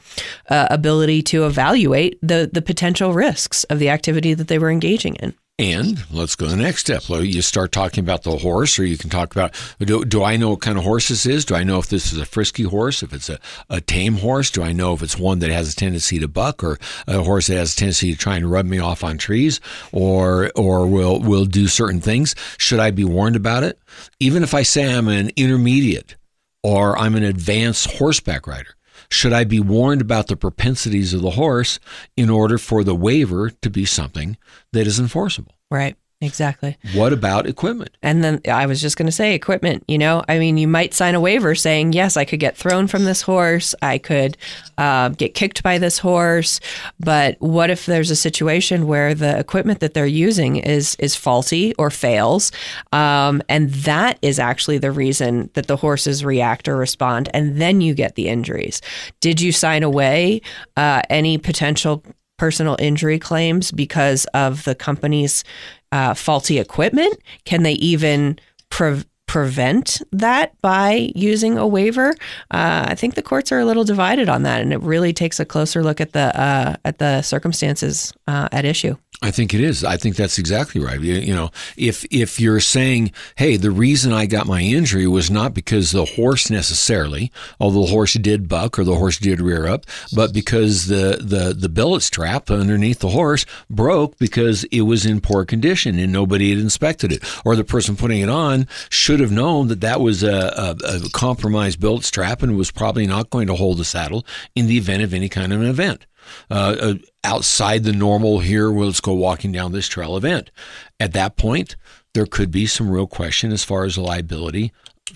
uh, 0.49 0.67
ability 0.69 1.23
to 1.23 1.45
evaluate 1.45 2.17
the, 2.21 2.49
the 2.51 2.61
potential 2.61 3.13
risks 3.13 3.65
of 3.65 3.79
the 3.79 3.89
activity 3.89 4.33
that 4.33 4.47
they 4.47 4.59
were 4.59 4.71
engaging 4.71 5.15
in? 5.15 5.33
And 5.59 6.05
let's 6.11 6.35
go 6.35 6.45
to 6.45 6.51
the 6.51 6.61
next 6.61 6.81
step. 6.81 7.01
You 7.09 7.41
start 7.41 7.71
talking 7.71 8.03
about 8.03 8.21
the 8.21 8.37
horse, 8.37 8.77
or 8.77 8.85
you 8.85 8.95
can 8.95 9.09
talk 9.09 9.31
about 9.35 9.55
do, 9.79 10.05
do, 10.05 10.23
I 10.23 10.37
know 10.37 10.51
what 10.51 10.61
kind 10.61 10.77
of 10.77 10.83
horse 10.83 11.07
this 11.07 11.25
is? 11.25 11.45
Do 11.45 11.55
I 11.55 11.63
know 11.63 11.79
if 11.79 11.87
this 11.87 12.13
is 12.13 12.19
a 12.19 12.27
frisky 12.27 12.61
horse, 12.61 13.01
if 13.01 13.11
it's 13.11 13.27
a, 13.27 13.39
a 13.67 13.81
tame 13.81 14.17
horse? 14.17 14.51
Do 14.51 14.61
I 14.61 14.71
know 14.71 14.93
if 14.93 15.01
it's 15.01 15.17
one 15.17 15.39
that 15.39 15.49
has 15.49 15.73
a 15.73 15.75
tendency 15.75 16.19
to 16.19 16.27
buck, 16.27 16.63
or 16.63 16.77
a 17.07 17.23
horse 17.23 17.47
that 17.47 17.55
has 17.55 17.73
a 17.73 17.75
tendency 17.75 18.11
to 18.11 18.19
try 18.19 18.35
and 18.35 18.51
rub 18.51 18.67
me 18.67 18.77
off 18.77 19.03
on 19.03 19.17
trees, 19.17 19.59
or 19.91 20.51
or 20.55 20.85
will 20.85 21.19
will 21.19 21.45
do 21.45 21.67
certain 21.67 22.01
things? 22.01 22.35
Should 22.59 22.79
I 22.79 22.91
be 22.91 23.03
warned 23.03 23.35
about 23.35 23.63
it? 23.63 23.79
Even 24.19 24.43
if 24.43 24.53
I 24.53 24.61
say 24.61 24.93
I'm 24.93 25.07
an 25.07 25.31
intermediate 25.35 26.17
or 26.61 26.95
I'm 26.99 27.15
an 27.15 27.23
advanced 27.23 27.89
horseback 27.97 28.45
rider, 28.45 28.76
should 29.09 29.33
I 29.33 29.43
be 29.43 29.59
warned 29.59 30.01
about 30.01 30.27
the 30.27 30.35
propensities 30.35 31.13
of 31.13 31.21
the 31.21 31.31
horse 31.31 31.79
in 32.15 32.29
order 32.29 32.57
for 32.57 32.83
the 32.83 32.95
waiver 32.95 33.49
to 33.49 33.69
be 33.69 33.85
something 33.85 34.37
that 34.73 34.87
is 34.87 34.99
enforceable? 34.99 35.55
Right. 35.69 35.95
Exactly. 36.19 36.77
What 36.95 37.13
about 37.13 37.45
equipment? 37.45 37.91
And 38.01 38.23
then 38.23 38.41
I 38.49 38.65
was 38.65 38.81
just 38.81 38.97
going 38.97 39.05
to 39.05 39.11
say 39.11 39.35
equipment, 39.35 39.83
you 39.87 39.99
know, 39.99 40.23
I 40.27 40.39
mean, 40.39 40.57
you 40.57 40.67
might 40.67 40.95
sign 40.95 41.13
a 41.13 41.19
waiver 41.19 41.53
saying, 41.53 41.93
yes, 41.93 42.17
I 42.17 42.25
could 42.25 42.39
get 42.39 42.57
thrown 42.57 42.87
from 42.87 43.05
this 43.05 43.21
horse. 43.21 43.75
I 43.83 43.99
could 43.99 44.35
uh, 44.79 45.09
get 45.09 45.35
kicked 45.35 45.61
by 45.61 45.77
this 45.77 45.99
horse. 45.99 46.59
But 46.99 47.39
what 47.39 47.69
if 47.69 47.85
there's 47.85 48.09
a 48.09 48.15
situation 48.15 48.87
where 48.87 49.13
the 49.13 49.37
equipment 49.37 49.79
that 49.81 49.93
they're 49.93 50.07
using 50.07 50.55
is, 50.55 50.95
is 50.97 51.15
faulty 51.15 51.75
or 51.75 51.91
fails? 51.91 52.51
Um, 52.91 53.43
and 53.47 53.69
that 53.69 54.17
is 54.23 54.39
actually 54.39 54.79
the 54.79 54.91
reason 54.91 55.51
that 55.53 55.67
the 55.67 55.77
horses 55.77 56.25
react 56.25 56.67
or 56.67 56.77
respond. 56.77 57.29
And 57.31 57.61
then 57.61 57.79
you 57.79 57.93
get 57.93 58.15
the 58.15 58.27
injuries. 58.27 58.81
Did 59.21 59.39
you 59.39 59.51
sign 59.51 59.83
away 59.83 60.41
uh, 60.77 61.03
any 61.11 61.37
potential 61.37 62.03
personal 62.37 62.75
injury 62.79 63.17
claims 63.17 63.71
because 63.71 64.25
of 64.33 64.63
the 64.63 64.75
company's 64.75 65.43
uh, 65.91 66.13
faulty 66.13 66.59
equipment? 66.59 67.17
Can 67.45 67.63
they 67.63 67.73
even 67.73 68.39
pre- 68.69 69.03
prevent 69.27 70.01
that 70.11 70.59
by 70.61 71.11
using 71.15 71.57
a 71.57 71.67
waiver? 71.67 72.09
Uh, 72.51 72.85
I 72.89 72.95
think 72.95 73.15
the 73.15 73.21
courts 73.21 73.51
are 73.51 73.59
a 73.59 73.65
little 73.65 73.83
divided 73.83 74.29
on 74.29 74.43
that, 74.43 74.61
and 74.61 74.73
it 74.73 74.81
really 74.81 75.13
takes 75.13 75.39
a 75.39 75.45
closer 75.45 75.83
look 75.83 76.01
at 76.01 76.13
the 76.13 76.39
uh, 76.39 76.75
at 76.85 76.97
the 76.97 77.21
circumstances 77.21 78.13
uh, 78.27 78.49
at 78.51 78.65
issue. 78.65 78.95
I 79.19 79.31
think 79.31 79.55
it 79.55 79.61
is. 79.61 79.83
I 79.83 79.97
think 79.97 80.15
that's 80.15 80.37
exactly 80.37 80.79
right. 80.79 81.01
You, 81.01 81.15
you, 81.15 81.33
know, 81.33 81.49
if 81.75 82.05
if 82.11 82.39
you're 82.39 82.59
saying, 82.59 83.11
"Hey, 83.35 83.57
the 83.57 83.71
reason 83.71 84.13
I 84.13 84.27
got 84.27 84.45
my 84.45 84.61
injury 84.61 85.07
was 85.07 85.31
not 85.31 85.55
because 85.55 85.91
the 85.91 86.05
horse 86.05 86.51
necessarily, 86.51 87.31
although 87.59 87.81
the 87.81 87.91
horse 87.91 88.13
did 88.13 88.47
buck 88.47 88.77
or 88.77 88.83
the 88.83 88.93
horse 88.93 89.17
did 89.17 89.41
rear 89.41 89.65
up, 89.65 89.87
but 90.13 90.33
because 90.33 90.85
the 90.85 91.17
the 91.19 91.55
the 91.57 91.67
billet 91.67 92.03
strap 92.03 92.51
underneath 92.51 92.99
the 92.99 93.09
horse 93.09 93.47
broke 93.71 94.19
because 94.19 94.65
it 94.65 94.81
was 94.81 95.03
in 95.03 95.19
poor 95.19 95.45
condition 95.45 95.97
and 95.97 96.13
nobody 96.13 96.51
had 96.51 96.59
inspected 96.59 97.11
it, 97.11 97.23
or 97.43 97.55
the 97.55 97.63
person 97.63 97.95
putting 97.95 98.21
it 98.21 98.29
on 98.29 98.67
should 98.89 99.19
have 99.19 99.31
known 99.31 99.67
that 99.67 99.81
that 99.81 99.99
was 99.99 100.21
a, 100.21 100.29
a, 100.29 101.05
a 101.05 101.09
compromised 101.09 101.79
billet 101.79 102.03
strap 102.03 102.43
and 102.43 102.55
was 102.55 102.69
probably 102.69 103.07
not 103.07 103.31
going 103.31 103.47
to 103.47 103.55
hold 103.55 103.79
the 103.79 103.85
saddle 103.85 104.23
in 104.53 104.67
the 104.67 104.77
event 104.77 105.01
of 105.01 105.11
any 105.11 105.27
kind 105.27 105.51
of 105.51 105.59
an 105.59 105.67
event." 105.67 106.05
Uh, 106.49 106.75
uh, 106.79 106.93
outside 107.23 107.83
the 107.83 107.93
normal 107.93 108.39
here, 108.39 108.71
well, 108.71 108.87
let's 108.87 109.01
go 109.01 109.13
walking 109.13 109.51
down 109.51 109.71
this 109.71 109.87
trail 109.87 110.17
event. 110.17 110.51
At 110.99 111.13
that 111.13 111.37
point, 111.37 111.75
there 112.13 112.25
could 112.25 112.51
be 112.51 112.65
some 112.65 112.89
real 112.89 113.07
question 113.07 113.51
as 113.51 113.63
far 113.63 113.85
as 113.85 113.95
the 113.95 114.01
liability 114.01 114.71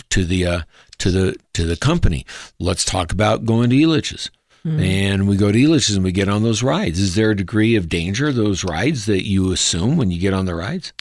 to 0.10 0.26
the 0.26 0.46
uh, 0.46 0.62
to 1.00 1.12
the 1.12 1.36
to 1.54 1.66
the 1.66 1.78
company. 1.78 2.26
Let's 2.60 2.86
talk 2.86 3.12
about 3.12 3.46
going 3.46 3.70
to 3.70 3.76
Elitch's. 3.76 4.30
Mm. 4.66 4.86
And 4.86 5.28
we 5.28 5.38
go 5.38 5.52
to 5.52 5.58
Elitch's 5.58 5.96
and 5.96 6.04
we 6.04 6.12
get 6.12 6.30
on 6.30 6.44
those 6.44 6.62
rides. 6.62 7.00
Is 7.00 7.16
there 7.16 7.32
a 7.32 7.36
degree 7.36 7.76
of 7.76 7.90
danger 7.90 8.32
those 8.32 8.64
rides 8.64 9.08
that 9.08 9.28
you 9.28 9.52
assume 9.52 9.98
when 9.98 10.12
you 10.12 10.20
get 10.20 10.36
on 10.36 10.46
the 10.46 10.54
rides? 10.54 10.94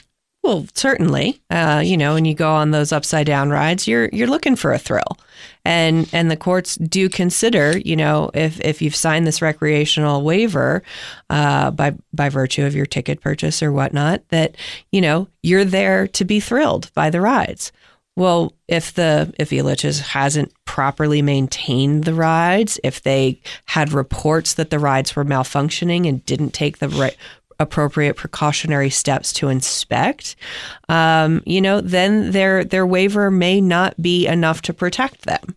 Well, 0.43 0.65
certainly, 0.73 1.39
uh, 1.51 1.83
you 1.85 1.95
know, 1.97 2.15
when 2.15 2.25
you 2.25 2.33
go 2.33 2.51
on 2.51 2.71
those 2.71 2.91
upside 2.91 3.27
down 3.27 3.51
rides, 3.51 3.87
you're 3.87 4.09
you're 4.11 4.27
looking 4.27 4.55
for 4.55 4.73
a 4.73 4.79
thrill, 4.79 5.19
and 5.63 6.09
and 6.13 6.31
the 6.31 6.37
courts 6.37 6.77
do 6.77 7.09
consider, 7.09 7.77
you 7.77 7.95
know, 7.95 8.31
if 8.33 8.59
if 8.61 8.81
you've 8.81 8.95
signed 8.95 9.27
this 9.27 9.41
recreational 9.41 10.23
waiver 10.23 10.81
uh, 11.29 11.69
by 11.69 11.93
by 12.11 12.29
virtue 12.29 12.65
of 12.65 12.73
your 12.73 12.87
ticket 12.87 13.21
purchase 13.21 13.61
or 13.61 13.71
whatnot, 13.71 14.27
that 14.29 14.55
you 14.91 14.99
know 14.99 15.27
you're 15.43 15.65
there 15.65 16.07
to 16.07 16.25
be 16.25 16.39
thrilled 16.39 16.91
by 16.95 17.11
the 17.11 17.21
rides. 17.21 17.71
Well, 18.15 18.53
if 18.67 18.93
the 18.93 19.33
if 19.37 19.51
Elitch's 19.51 19.99
hasn't 19.99 20.51
properly 20.65 21.21
maintained 21.21 22.03
the 22.03 22.13
rides, 22.13 22.79
if 22.83 23.03
they 23.03 23.39
had 23.65 23.93
reports 23.93 24.55
that 24.55 24.69
the 24.69 24.79
rides 24.79 25.15
were 25.15 25.23
malfunctioning 25.23 26.09
and 26.09 26.25
didn't 26.25 26.51
take 26.51 26.79
the 26.79 26.89
right 26.89 27.15
appropriate 27.61 28.15
precautionary 28.15 28.89
steps 28.89 29.31
to 29.33 29.49
inspect, 29.49 30.35
um, 30.89 31.41
you 31.45 31.61
know, 31.61 31.79
then 31.79 32.31
their 32.31 32.63
their 32.63 32.85
waiver 32.85 33.31
may 33.31 33.61
not 33.61 34.01
be 34.01 34.27
enough 34.27 34.61
to 34.63 34.73
protect 34.73 35.21
them. 35.21 35.55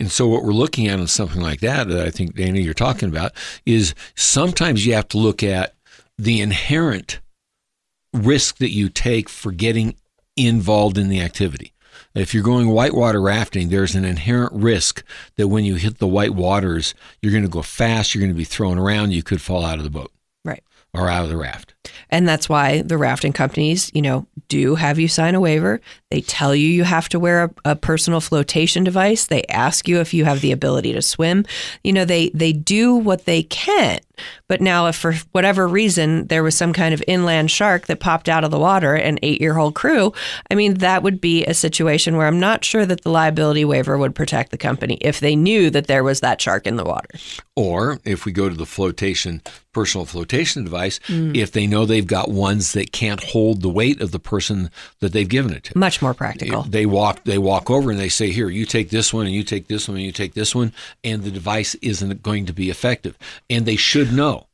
And 0.00 0.10
so, 0.10 0.28
what 0.28 0.44
we're 0.44 0.52
looking 0.52 0.86
at 0.86 1.00
on 1.00 1.08
something 1.08 1.42
like 1.42 1.60
that, 1.60 1.88
that 1.88 2.06
I 2.06 2.10
think 2.10 2.36
Dana 2.36 2.60
you're 2.60 2.74
talking 2.74 3.08
about, 3.08 3.32
is 3.66 3.94
sometimes 4.14 4.86
you 4.86 4.94
have 4.94 5.08
to 5.08 5.18
look 5.18 5.42
at 5.42 5.74
the 6.16 6.40
inherent 6.40 7.20
risk 8.12 8.58
that 8.58 8.70
you 8.70 8.88
take 8.88 9.28
for 9.28 9.52
getting 9.52 9.96
involved 10.36 10.98
in 10.98 11.08
the 11.08 11.20
activity. 11.20 11.72
If 12.14 12.32
you're 12.32 12.42
going 12.42 12.68
whitewater 12.68 13.20
rafting, 13.20 13.68
there's 13.68 13.94
an 13.94 14.04
inherent 14.04 14.52
risk 14.52 15.04
that 15.36 15.48
when 15.48 15.64
you 15.64 15.74
hit 15.74 15.98
the 15.98 16.06
white 16.06 16.34
waters, 16.34 16.94
you're 17.20 17.32
going 17.32 17.44
to 17.44 17.50
go 17.50 17.62
fast, 17.62 18.14
you're 18.14 18.20
going 18.20 18.32
to 18.32 18.38
be 18.38 18.44
thrown 18.44 18.78
around, 18.78 19.12
you 19.12 19.22
could 19.22 19.42
fall 19.42 19.64
out 19.64 19.78
of 19.78 19.84
the 19.84 19.90
boat. 19.90 20.12
Or 20.94 21.08
out 21.08 21.24
of 21.24 21.30
the 21.30 21.36
raft. 21.36 21.74
And 22.10 22.28
that's 22.28 22.48
why 22.48 22.82
the 22.82 22.98
rafting 22.98 23.32
companies, 23.32 23.90
you 23.94 24.02
know, 24.02 24.26
do 24.48 24.74
have 24.74 24.98
you 24.98 25.08
sign 25.08 25.34
a 25.34 25.40
waiver. 25.40 25.80
They 26.10 26.22
tell 26.22 26.54
you 26.54 26.68
you 26.68 26.84
have 26.84 27.08
to 27.10 27.18
wear 27.18 27.44
a, 27.44 27.50
a, 27.72 27.76
personal 27.76 28.20
flotation 28.20 28.82
device. 28.82 29.26
They 29.26 29.44
ask 29.44 29.86
you 29.86 30.00
if 30.00 30.14
you 30.14 30.24
have 30.24 30.40
the 30.40 30.52
ability 30.52 30.92
to 30.94 31.02
swim. 31.02 31.44
You 31.84 31.92
know, 31.92 32.04
they 32.04 32.30
they 32.30 32.52
do 32.52 32.94
what 32.94 33.26
they 33.26 33.42
can. 33.42 34.00
But 34.48 34.60
now, 34.60 34.86
if 34.86 34.96
for 34.96 35.14
whatever 35.32 35.68
reason 35.68 36.26
there 36.26 36.42
was 36.42 36.56
some 36.56 36.72
kind 36.72 36.94
of 36.94 37.02
inland 37.06 37.50
shark 37.50 37.86
that 37.86 38.00
popped 38.00 38.28
out 38.28 38.44
of 38.44 38.50
the 38.50 38.58
water 38.58 38.94
and 38.94 39.18
ate 39.22 39.40
your 39.40 39.54
whole 39.54 39.72
crew, 39.72 40.12
I 40.50 40.54
mean, 40.54 40.74
that 40.74 41.02
would 41.02 41.20
be 41.20 41.44
a 41.44 41.54
situation 41.54 42.16
where 42.16 42.26
I'm 42.26 42.40
not 42.40 42.64
sure 42.64 42.86
that 42.86 43.02
the 43.02 43.10
liability 43.10 43.64
waiver 43.64 43.98
would 43.98 44.14
protect 44.14 44.50
the 44.50 44.58
company 44.58 44.98
if 45.00 45.20
they 45.20 45.36
knew 45.36 45.70
that 45.70 45.86
there 45.86 46.04
was 46.04 46.20
that 46.20 46.40
shark 46.40 46.66
in 46.66 46.76
the 46.76 46.84
water. 46.84 47.08
Or 47.54 48.00
if 48.04 48.24
we 48.24 48.32
go 48.32 48.48
to 48.48 48.54
the 48.54 48.66
flotation, 48.66 49.42
personal 49.72 50.06
flotation 50.06 50.64
device, 50.64 50.98
mm. 51.06 51.36
if 51.36 51.52
they 51.52 51.66
know 51.66 51.77
they've 51.84 52.06
got 52.06 52.30
ones 52.30 52.72
that 52.72 52.92
can't 52.92 53.22
hold 53.22 53.62
the 53.62 53.68
weight 53.68 54.00
of 54.00 54.10
the 54.10 54.18
person 54.18 54.70
that 55.00 55.12
they've 55.12 55.28
given 55.28 55.52
it 55.52 55.64
to. 55.64 55.78
Much 55.78 56.00
more 56.02 56.14
practical. 56.14 56.62
They 56.62 56.86
walk 56.86 57.24
they 57.24 57.38
walk 57.38 57.70
over 57.70 57.90
and 57.90 58.00
they 58.00 58.08
say, 58.08 58.30
Here, 58.30 58.48
you 58.48 58.64
take 58.64 58.90
this 58.90 59.12
one 59.12 59.26
and 59.26 59.34
you 59.34 59.42
take 59.42 59.68
this 59.68 59.88
one 59.88 59.96
and 59.96 60.06
you 60.06 60.12
take 60.12 60.34
this 60.34 60.54
one, 60.54 60.72
and 61.04 61.22
the 61.22 61.30
device 61.30 61.74
isn't 61.76 62.22
going 62.22 62.46
to 62.46 62.52
be 62.52 62.70
effective. 62.70 63.18
And 63.48 63.66
they 63.66 63.76
should 63.76 64.12
know. 64.12 64.48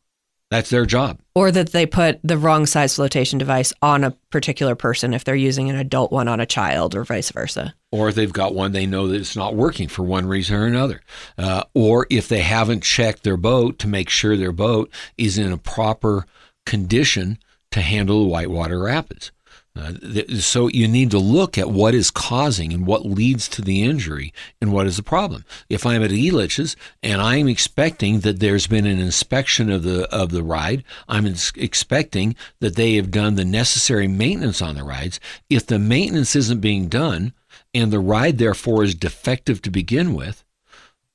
That's 0.55 0.71
their 0.71 0.87
job. 0.87 1.19
Or 1.35 1.51
that 1.51 1.73
they 1.73 1.85
put 1.85 2.21
the 2.23 2.39
wrong 2.39 2.67
size 2.67 2.95
flotation 2.95 3.41
device 3.41 3.73
on 3.83 4.05
a 4.05 4.13
particular 4.31 4.77
person 4.77 5.13
if 5.13 5.25
they're 5.25 5.35
using 5.35 5.69
an 5.69 5.75
adult 5.75 6.13
one 6.13 6.29
on 6.29 6.39
a 6.39 6.47
child 6.47 6.95
or 6.95 7.03
vice 7.03 7.33
versa. 7.33 7.75
Or 7.91 8.13
they've 8.13 8.33
got 8.33 8.55
one 8.55 8.71
they 8.71 8.87
know 8.87 9.09
that 9.09 9.21
it's 9.21 9.35
not 9.35 9.57
working 9.57 9.89
for 9.89 10.05
one 10.05 10.27
reason 10.27 10.55
or 10.55 10.67
another. 10.67 11.01
Uh, 11.37 11.65
or 11.75 12.07
if 12.09 12.29
they 12.29 12.39
haven't 12.39 12.85
checked 12.85 13.25
their 13.25 13.37
boat 13.37 13.81
to 13.81 13.89
make 13.89 14.09
sure 14.09 14.37
their 14.37 14.53
boat 14.53 14.91
is 15.19 15.39
in 15.39 15.51
a 15.51 15.59
proper 15.59 16.25
condition 16.67 17.39
to 17.71 17.81
handle 17.81 18.23
the 18.23 18.29
whitewater 18.29 18.79
rapids. 18.79 19.31
Uh, 19.77 19.93
th- 19.93 20.41
so 20.41 20.69
you 20.69 20.87
need 20.87 21.11
to 21.11 21.19
look 21.19 21.59
at 21.59 21.69
what 21.69 21.95
is 21.95 22.11
causing 22.11 22.73
and 22.73 22.87
what 22.87 23.05
leads 23.05 23.49
to 23.49 23.61
the 23.61 23.83
injury 23.83 24.33
and 24.61 24.73
what 24.73 24.87
is 24.87 24.97
the 24.97 25.03
problem. 25.03 25.45
If 25.69 25.85
I'm 25.85 26.03
at 26.05 26.13
Elitch's 26.13 26.77
and 27.03 27.21
I'm 27.21 27.49
expecting 27.49 28.21
that 28.21 28.39
there's 28.39 28.69
been 28.69 28.87
an 28.87 29.01
inspection 29.01 29.73
of 29.73 29.83
the 29.83 30.09
of 30.15 30.31
the 30.31 30.45
ride, 30.45 30.85
I'm 31.09 31.27
expecting 31.27 32.37
that 32.61 32.77
they 32.77 32.95
have 32.95 33.11
done 33.11 33.35
the 33.35 33.45
necessary 33.45 34.07
maintenance 34.07 34.63
on 34.63 34.77
the 34.77 34.85
rides. 34.85 35.19
If 35.51 35.67
the 35.67 35.81
maintenance 35.81 36.37
isn't 36.37 36.61
being 36.61 36.87
done 36.87 37.33
and 37.73 37.93
the 37.93 37.99
ride 37.99 38.39
therefore 38.39 38.85
is 38.85 38.95
defective 38.95 39.61
to 39.63 39.71
begin 39.71 40.15
with, 40.15 40.45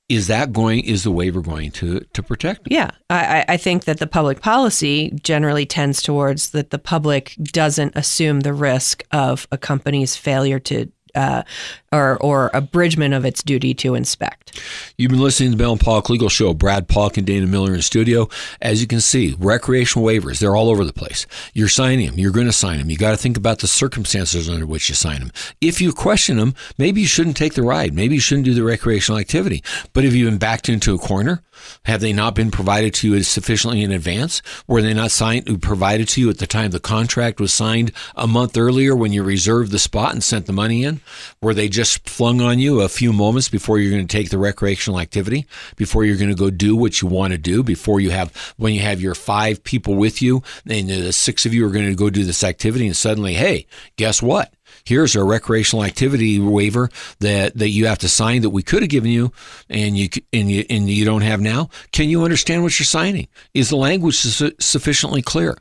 is 0.10 0.28
that 0.28 0.52
going 0.52 0.84
is 0.84 1.04
the 1.04 1.12
waiver 1.12 1.42
going 1.42 1.72
to 1.72 2.02
to 2.14 2.24
protect 2.24 2.64
them? 2.64 2.74
Yeah, 2.74 2.92
I, 3.10 3.46
I 3.48 3.58
think 3.58 3.86
that 3.86 4.00
the 4.00 4.08
public 4.08 4.42
policy 4.42 5.12
generally 5.24 5.66
tends 5.66 6.02
towards 6.02 6.50
that 6.50 6.72
the 6.72 6.80
public 6.80 7.36
doesn't 7.42 7.96
assume 7.96 8.42
the 8.42 8.54
risk 8.54 9.04
of 9.12 9.48
a 9.52 9.58
company's 9.58 10.16
failure 10.16 10.60
to 10.60 10.92
uh, 11.16 11.44
or 11.92 12.18
or 12.18 12.52
abridgment 12.54 13.14
of 13.14 13.26
its 13.26 13.44
duty 13.44 13.74
to 13.76 13.96
inspect. 13.96 14.62
You've 14.98 15.12
been 15.12 15.22
listening 15.22 15.52
to 15.52 15.58
the 15.58 15.64
Bell 15.64 15.72
and 15.74 15.82
Pollock 15.82 16.10
Legal 16.10 16.30
Show. 16.30 16.54
Brad 16.54 16.88
Pollock 16.88 17.18
and 17.18 17.26
Dana 17.26 17.48
Miller 17.48 17.74
in 17.74 17.82
studio. 17.82 18.28
As 18.62 18.82
you 18.82 18.88
can 18.88 19.02
see, 19.02 19.36
recreational 19.40 20.08
waivers, 20.08 20.40
they're 20.40 20.56
all 20.56 20.70
over 20.70 20.84
the 20.84 20.94
place. 20.94 21.26
You're 21.54 21.68
signing 21.68 22.08
them. 22.08 22.20
You're 22.20 22.32
going 22.32 22.48
to 22.48 22.54
sign 22.54 22.80
them. 22.80 22.90
You 22.90 22.98
got 22.98 23.12
to 23.12 23.18
think 23.18 23.38
about 23.38 23.60
the 23.60 23.68
circumstances 23.68 24.50
under 24.50 24.66
which 24.66 24.90
you 24.90 24.96
sign 24.96 25.20
them. 25.20 25.32
If 25.62 25.82
you 25.82 25.94
question 25.94 26.38
them, 26.38 26.56
maybe 26.78 27.02
you 27.02 27.08
shouldn't 27.08 27.38
take 27.38 27.54
the 27.54 27.64
ride. 27.64 27.94
Maybe 27.94 28.16
you 28.16 28.22
shouldn't 28.22 28.46
do 28.46 28.54
the 28.54 28.64
recreational 28.64 29.20
activity. 29.20 29.64
But 29.94 30.04
have 30.04 30.16
you 30.16 30.26
been 30.26 30.38
backed 30.38 30.70
into 30.70 30.94
a 30.94 31.00
corner? 31.00 31.42
Have 31.84 32.02
they 32.02 32.14
not 32.14 32.36
been 32.36 32.52
provided 32.52 32.94
to 32.96 33.10
you 33.14 33.24
sufficiently 33.24 33.84
in 33.84 33.92
advance? 33.92 34.42
Were 34.68 34.82
they 34.82 34.94
not 34.94 35.12
signed 35.12 35.62
provided 35.62 36.08
to 36.10 36.22
you 36.22 36.30
at 36.30 36.38
the 36.38 36.48
time 36.48 36.72
the 36.72 36.80
contract 36.80 37.40
was 37.40 37.54
signed 37.54 37.92
a 38.16 38.28
month 38.28 38.58
earlier 38.58 38.96
when 38.96 39.14
you 39.14 39.24
reserved 39.24 39.72
the 39.72 39.80
spot 39.80 40.14
and 40.14 40.24
sent 40.24 40.46
the 40.46 40.54
money 40.54 40.84
in? 40.84 41.02
Were 41.42 41.54
they 41.54 41.70
just 41.70 42.08
flung 42.08 42.42
on 42.42 42.60
you 42.60 42.82
a 42.82 42.90
few 42.90 43.14
moments 43.14 43.50
before 43.50 43.80
you're 43.80 43.92
going 43.92 44.08
to 44.08 44.18
take 44.18 44.30
the 44.30 44.38
recreational 44.38 45.00
activity, 45.00 45.46
before 45.76 46.06
you're 46.06 46.18
going 46.18 46.30
to 46.30 46.36
go 46.36 46.50
do 46.50 46.76
what 46.76 47.02
you 47.02 47.08
want 47.08 47.32
to 47.32 47.38
do, 47.38 47.64
before 47.64 48.00
you 48.00 48.12
have 48.12 48.36
when 48.58 48.74
you 48.74 48.82
have 48.82 49.02
your 49.02 49.16
five 49.16 49.64
people 49.64 49.96
with 49.96 50.22
you 50.22 50.44
and 50.68 50.90
the 50.90 51.14
six 51.14 51.46
of 51.46 51.54
you 51.54 51.66
are 51.66 51.72
going 51.72 51.88
to 51.88 51.96
go 51.96 52.10
do 52.10 52.24
this 52.24 52.44
activity 52.44 52.88
and 52.88 52.96
suddenly, 52.96 53.34
hey, 53.34 53.68
guess 53.96 54.22
what? 54.22 54.54
Here's 54.90 55.16
a 55.16 55.24
recreational 55.24 55.86
activity 55.86 56.40
waiver 56.40 56.90
that, 57.20 57.56
that 57.56 57.70
you 57.70 57.86
have 57.86 58.00
to 58.00 58.10
sign 58.10 58.42
that 58.42 58.50
we 58.50 58.64
could 58.64 58.82
have 58.82 58.90
given 58.90 59.12
you 59.12 59.32
and 59.70 59.96
you 59.96 60.10
and 60.34 60.50
you 60.50 60.66
and 60.70 60.90
you 60.90 61.06
don't 61.06 61.22
have 61.22 61.40
now. 61.40 61.70
Can 61.92 62.10
you 62.10 62.24
understand 62.24 62.64
what 62.64 62.78
you're 62.80 62.86
signing? 62.86 63.28
Is 63.54 63.70
the 63.70 63.78
language 63.78 64.16
su- 64.16 64.52
sufficiently 64.60 65.22
clear? 65.22 65.56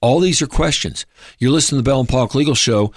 All 0.00 0.18
these 0.18 0.42
are 0.42 0.46
questions. 0.46 1.06
You're 1.38 1.52
listening 1.52 1.78
to 1.78 1.82
the 1.82 1.90
Bell 1.90 2.00
and 2.00 2.08
Pollock 2.08 2.34
Legal 2.34 2.56
Show. 2.56 2.92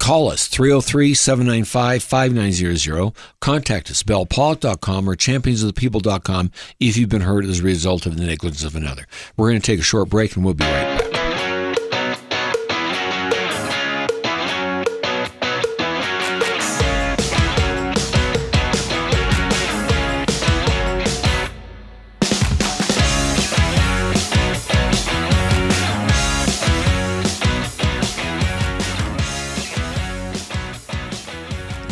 Call 0.00 0.30
us 0.30 0.46
303 0.48 1.14
795 1.14 2.02
5900. 2.02 3.12
Contact 3.40 3.90
us, 3.90 4.02
bellpollock.com 4.02 5.08
or 5.08 5.16
championsofthepeople.com 5.16 6.50
if 6.78 6.96
you've 6.96 7.08
been 7.08 7.22
hurt 7.22 7.44
as 7.44 7.60
a 7.60 7.62
result 7.62 8.06
of 8.06 8.16
the 8.16 8.24
negligence 8.24 8.64
of 8.64 8.76
another. 8.76 9.06
We're 9.36 9.50
going 9.50 9.60
to 9.60 9.66
take 9.66 9.80
a 9.80 9.84
short 9.84 10.08
break 10.08 10.36
and 10.36 10.44
we'll 10.44 10.54
be 10.54 10.64
right 10.64 10.98
back. 10.98 11.13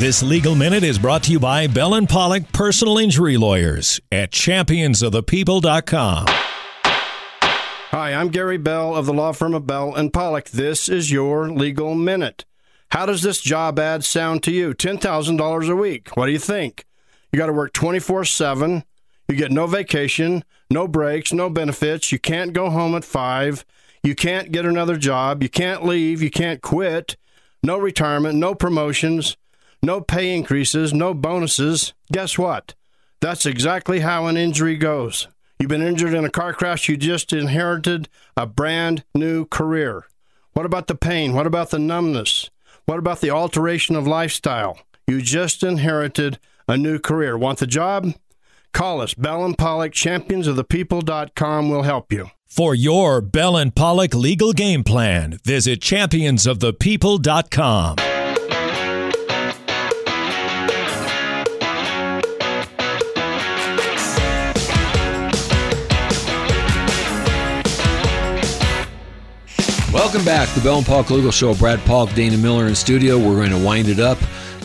This 0.02 0.20
legal 0.20 0.56
minute 0.56 0.82
is 0.82 0.98
brought 0.98 1.22
to 1.22 1.30
you 1.30 1.38
by 1.38 1.68
Bell 1.68 1.94
and 1.94 2.08
Pollock 2.08 2.50
Personal 2.52 2.98
Injury 2.98 3.36
Lawyers 3.36 4.00
at 4.10 4.32
championsofthepeople.com. 4.32 6.24
Hi, 7.92 8.12
I'm 8.12 8.30
Gary 8.30 8.56
Bell 8.56 8.96
of 8.96 9.06
the 9.06 9.12
law 9.12 9.30
firm 9.30 9.54
of 9.54 9.64
Bell 9.64 9.94
and 9.94 10.12
Pollock. 10.12 10.46
This 10.46 10.88
is 10.88 11.12
your 11.12 11.48
legal 11.50 11.94
minute. 11.94 12.44
How 12.90 13.06
does 13.06 13.22
this 13.22 13.40
job 13.40 13.78
ad 13.78 14.02
sound 14.02 14.42
to 14.42 14.50
you? 14.50 14.74
$10,000 14.74 15.70
a 15.70 15.76
week. 15.76 16.16
What 16.16 16.26
do 16.26 16.32
you 16.32 16.40
think? 16.40 16.84
You 17.30 17.38
got 17.38 17.46
to 17.46 17.52
work 17.52 17.72
24 17.72 18.24
7. 18.24 18.82
You 19.28 19.36
get 19.36 19.52
no 19.52 19.68
vacation, 19.68 20.42
no 20.68 20.88
breaks, 20.88 21.32
no 21.32 21.48
benefits. 21.48 22.10
You 22.10 22.18
can't 22.18 22.52
go 22.52 22.70
home 22.70 22.96
at 22.96 23.04
5. 23.04 23.64
You 24.02 24.16
can't 24.16 24.50
get 24.50 24.66
another 24.66 24.96
job. 24.96 25.44
You 25.44 25.48
can't 25.48 25.84
leave. 25.84 26.20
You 26.20 26.30
can't 26.32 26.60
quit. 26.60 27.16
No 27.62 27.78
retirement, 27.78 28.36
no 28.36 28.56
promotions 28.56 29.36
no 29.82 30.00
pay 30.00 30.34
increases, 30.34 30.94
no 30.94 31.14
bonuses. 31.14 31.92
Guess 32.12 32.38
what? 32.38 32.74
That's 33.20 33.46
exactly 33.46 34.00
how 34.00 34.26
an 34.26 34.36
injury 34.36 34.76
goes. 34.76 35.28
You've 35.58 35.68
been 35.68 35.82
injured 35.82 36.14
in 36.14 36.24
a 36.24 36.30
car 36.30 36.52
crash, 36.52 36.88
you 36.88 36.96
just 36.96 37.32
inherited 37.32 38.08
a 38.36 38.46
brand 38.46 39.04
new 39.14 39.44
career. 39.44 40.06
What 40.54 40.66
about 40.66 40.88
the 40.88 40.94
pain? 40.94 41.32
What 41.32 41.46
about 41.46 41.70
the 41.70 41.78
numbness? 41.78 42.50
What 42.84 42.98
about 42.98 43.20
the 43.20 43.30
alteration 43.30 43.96
of 43.96 44.06
lifestyle? 44.06 44.78
You 45.06 45.22
just 45.22 45.62
inherited 45.62 46.38
a 46.66 46.76
new 46.76 46.98
career. 46.98 47.38
Want 47.38 47.58
the 47.58 47.66
job? 47.66 48.14
Call 48.72 49.00
us. 49.00 49.14
Bell 49.14 49.44
and 49.44 49.56
Pollock, 49.56 49.92
championsofthepeople.com 49.92 51.70
will 51.70 51.82
help 51.82 52.12
you. 52.12 52.30
For 52.46 52.74
your 52.74 53.20
Bell 53.20 53.56
and 53.56 53.74
Pollock 53.74 54.14
legal 54.14 54.52
game 54.52 54.84
plan, 54.84 55.38
visit 55.44 55.80
championsofthepeople.com. 55.80 58.11
Welcome 69.92 70.24
back 70.24 70.48
to 70.48 70.54
the 70.54 70.60
Bell 70.62 70.78
and 70.78 70.86
Pollock 70.86 71.10
Legal 71.10 71.30
Show. 71.30 71.54
Brad 71.54 71.78
Pollock, 71.80 72.14
Dana 72.14 72.38
Miller 72.38 72.66
in 72.66 72.74
studio. 72.74 73.18
We're 73.18 73.36
going 73.36 73.50
to 73.50 73.62
wind 73.62 73.88
it 73.88 74.00
up. 74.00 74.16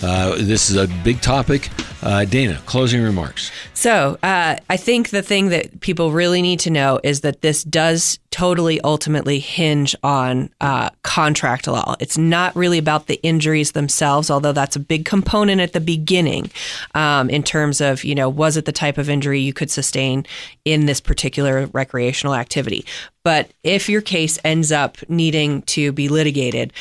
Uh, 0.02 0.36
this 0.38 0.70
is 0.70 0.76
a 0.76 0.88
big 1.04 1.22
topic. 1.22 1.70
Uh, 2.04 2.26
Dana, 2.26 2.62
closing 2.66 3.02
remarks. 3.02 3.52
So, 3.74 4.20
uh, 4.22 4.58
I 4.70 4.78
think 4.78 5.10
the 5.10 5.24
thing 5.24 5.50
that 5.50 5.80
people 5.82 6.12
really 6.12 6.44
need 6.44 6.60
to 6.62 6.70
know 6.70 7.00
is 7.04 7.22
that 7.22 7.42
this 7.42 7.64
does 7.64 8.20
totally 8.30 8.80
ultimately 8.82 9.40
hinge 9.40 9.96
on 10.04 10.52
uh, 10.62 10.92
contract 11.02 11.66
law. 11.66 11.96
It's 12.00 12.18
not 12.18 12.56
really 12.56 12.78
about 12.78 13.08
the 13.08 13.20
injuries 13.24 13.72
themselves, 13.72 14.30
although 14.30 14.52
that's 14.52 14.76
a 14.76 14.80
big 14.80 15.06
component 15.06 15.60
at 15.60 15.74
the 15.74 15.80
beginning 15.80 16.52
um, 16.94 17.32
in 17.32 17.42
terms 17.42 17.82
of, 17.82 18.04
you 18.04 18.14
know, 18.14 18.30
was 18.30 18.56
it 18.56 18.66
the 18.66 18.72
type 18.72 19.00
of 19.00 19.10
injury 19.10 19.40
you 19.40 19.54
could 19.54 19.72
sustain 19.72 20.24
in 20.66 20.86
this 20.86 21.02
particular 21.02 21.66
recreational 21.74 22.36
activity? 22.36 22.86
But 23.24 23.50
if 23.64 23.90
your 23.90 24.02
case 24.02 24.38
ends 24.46 24.72
up 24.72 24.98
needing 25.10 25.64
to 25.64 25.92
be 25.92 26.08
litigated, 26.08 26.74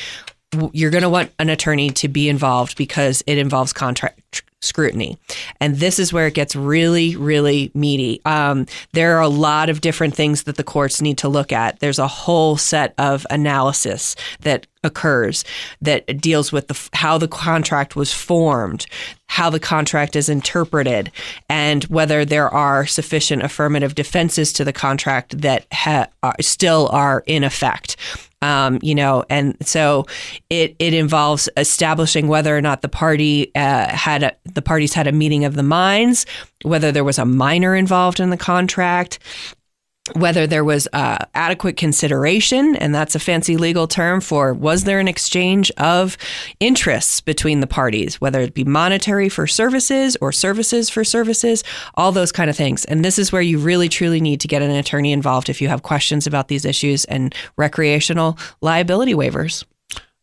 you're 0.71 0.91
going 0.91 1.03
to 1.03 1.09
want 1.09 1.31
an 1.39 1.49
attorney 1.49 1.89
to 1.91 2.07
be 2.07 2.29
involved 2.29 2.77
because 2.77 3.23
it 3.27 3.37
involves 3.37 3.73
contract 3.73 4.43
scrutiny. 4.61 5.17
And 5.61 5.75
this 5.75 5.99
is 5.99 6.11
where 6.11 6.27
it 6.27 6.33
gets 6.33 6.55
really, 6.55 7.15
really 7.15 7.69
meaty. 7.75 8.21
Um, 8.25 8.65
there 8.93 9.15
are 9.17 9.21
a 9.21 9.27
lot 9.27 9.69
of 9.69 9.81
different 9.81 10.15
things 10.15 10.43
that 10.43 10.55
the 10.55 10.63
courts 10.63 11.01
need 11.01 11.17
to 11.19 11.29
look 11.29 11.51
at. 11.51 11.79
There's 11.79 11.99
a 11.99 12.07
whole 12.07 12.57
set 12.57 12.93
of 12.97 13.25
analysis 13.29 14.15
that 14.39 14.65
occurs 14.83 15.43
that 15.81 16.05
deals 16.19 16.51
with 16.51 16.69
the, 16.69 16.89
how 16.93 17.17
the 17.17 17.27
contract 17.27 17.95
was 17.95 18.13
formed, 18.13 18.87
how 19.27 19.49
the 19.49 19.59
contract 19.59 20.15
is 20.15 20.27
interpreted, 20.27 21.11
and 21.49 21.83
whether 21.85 22.25
there 22.25 22.49
are 22.49 22.87
sufficient 22.87 23.43
affirmative 23.43 23.93
defenses 23.93 24.51
to 24.53 24.63
the 24.63 24.73
contract 24.73 25.41
that 25.41 25.67
ha- 25.71 26.07
are, 26.23 26.35
still 26.41 26.87
are 26.91 27.23
in 27.27 27.43
effect. 27.43 27.95
Um, 28.43 28.77
you 28.83 28.93
know, 28.93 29.25
and 29.31 29.57
so 29.65 30.05
it 30.51 30.75
it 30.77 30.93
involves 30.93 31.49
establishing 31.57 32.27
whether 32.27 32.55
or 32.55 32.61
not 32.61 32.83
the 32.83 32.89
party 32.89 33.51
uh, 33.55 33.89
had 33.89 34.21
a, 34.21 34.35
the 34.53 34.61
parties 34.61 34.93
had 34.93 35.07
a 35.07 35.11
meeting 35.11 35.43
of 35.43 35.55
the 35.55 35.63
minds, 35.63 36.27
whether 36.63 36.91
there 36.91 37.03
was 37.03 37.17
a 37.17 37.25
minor 37.25 37.75
involved 37.75 38.19
in 38.19 38.29
the 38.29 38.37
contract, 38.37 39.17
whether 40.15 40.47
there 40.47 40.63
was 40.63 40.87
uh, 40.93 41.17
adequate 41.33 41.77
consideration, 41.77 42.75
and 42.75 42.93
that's 42.93 43.15
a 43.15 43.19
fancy 43.19 43.57
legal 43.57 43.87
term 43.87 44.21
for 44.21 44.53
was 44.53 44.83
there 44.83 44.99
an 44.99 45.07
exchange 45.07 45.71
of 45.77 46.17
interests 46.59 47.21
between 47.21 47.59
the 47.59 47.67
parties, 47.67 48.19
whether 48.21 48.41
it 48.41 48.53
be 48.53 48.63
monetary 48.63 49.29
for 49.29 49.47
services 49.47 50.17
or 50.21 50.31
services 50.31 50.89
for 50.89 51.03
services, 51.03 51.63
all 51.95 52.11
those 52.11 52.31
kind 52.31 52.49
of 52.49 52.55
things. 52.55 52.85
And 52.85 53.03
this 53.03 53.19
is 53.19 53.31
where 53.31 53.41
you 53.41 53.59
really 53.59 53.89
truly 53.89 54.21
need 54.21 54.39
to 54.41 54.47
get 54.47 54.61
an 54.61 54.71
attorney 54.71 55.11
involved 55.11 55.49
if 55.49 55.61
you 55.61 55.67
have 55.67 55.83
questions 55.83 56.27
about 56.27 56.47
these 56.47 56.65
issues 56.65 57.05
and 57.05 57.33
recreational 57.57 58.37
liability 58.61 59.13
waivers. 59.13 59.63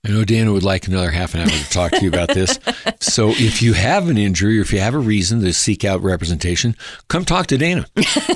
I 0.04 0.10
know 0.10 0.24
Dana 0.24 0.52
would 0.52 0.62
like 0.62 0.86
another 0.86 1.10
half 1.10 1.34
an 1.34 1.40
hour 1.40 1.48
to 1.48 1.70
talk 1.70 1.92
to 1.92 2.02
you 2.02 2.08
about 2.08 2.28
this. 2.28 2.58
so 3.00 3.30
if 3.30 3.62
you 3.62 3.72
have 3.72 4.08
an 4.08 4.18
injury 4.18 4.58
or 4.58 4.62
if 4.62 4.72
you 4.72 4.80
have 4.80 4.94
a 4.94 4.98
reason 4.98 5.40
to 5.40 5.52
seek 5.52 5.84
out 5.84 6.02
representation, 6.02 6.76
come 7.08 7.24
talk 7.24 7.46
to 7.46 7.56
Dana. 7.56 7.86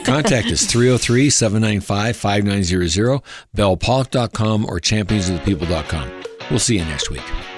Contact 0.04 0.48
us 0.48 0.64
303 0.64 1.28
795 1.28 2.16
5900, 2.16 3.22
bellpollock.com 3.54 4.64
or 4.64 4.80
championsofthepeople.com. 4.80 6.22
We'll 6.50 6.58
see 6.58 6.78
you 6.78 6.84
next 6.84 7.10
week. 7.10 7.57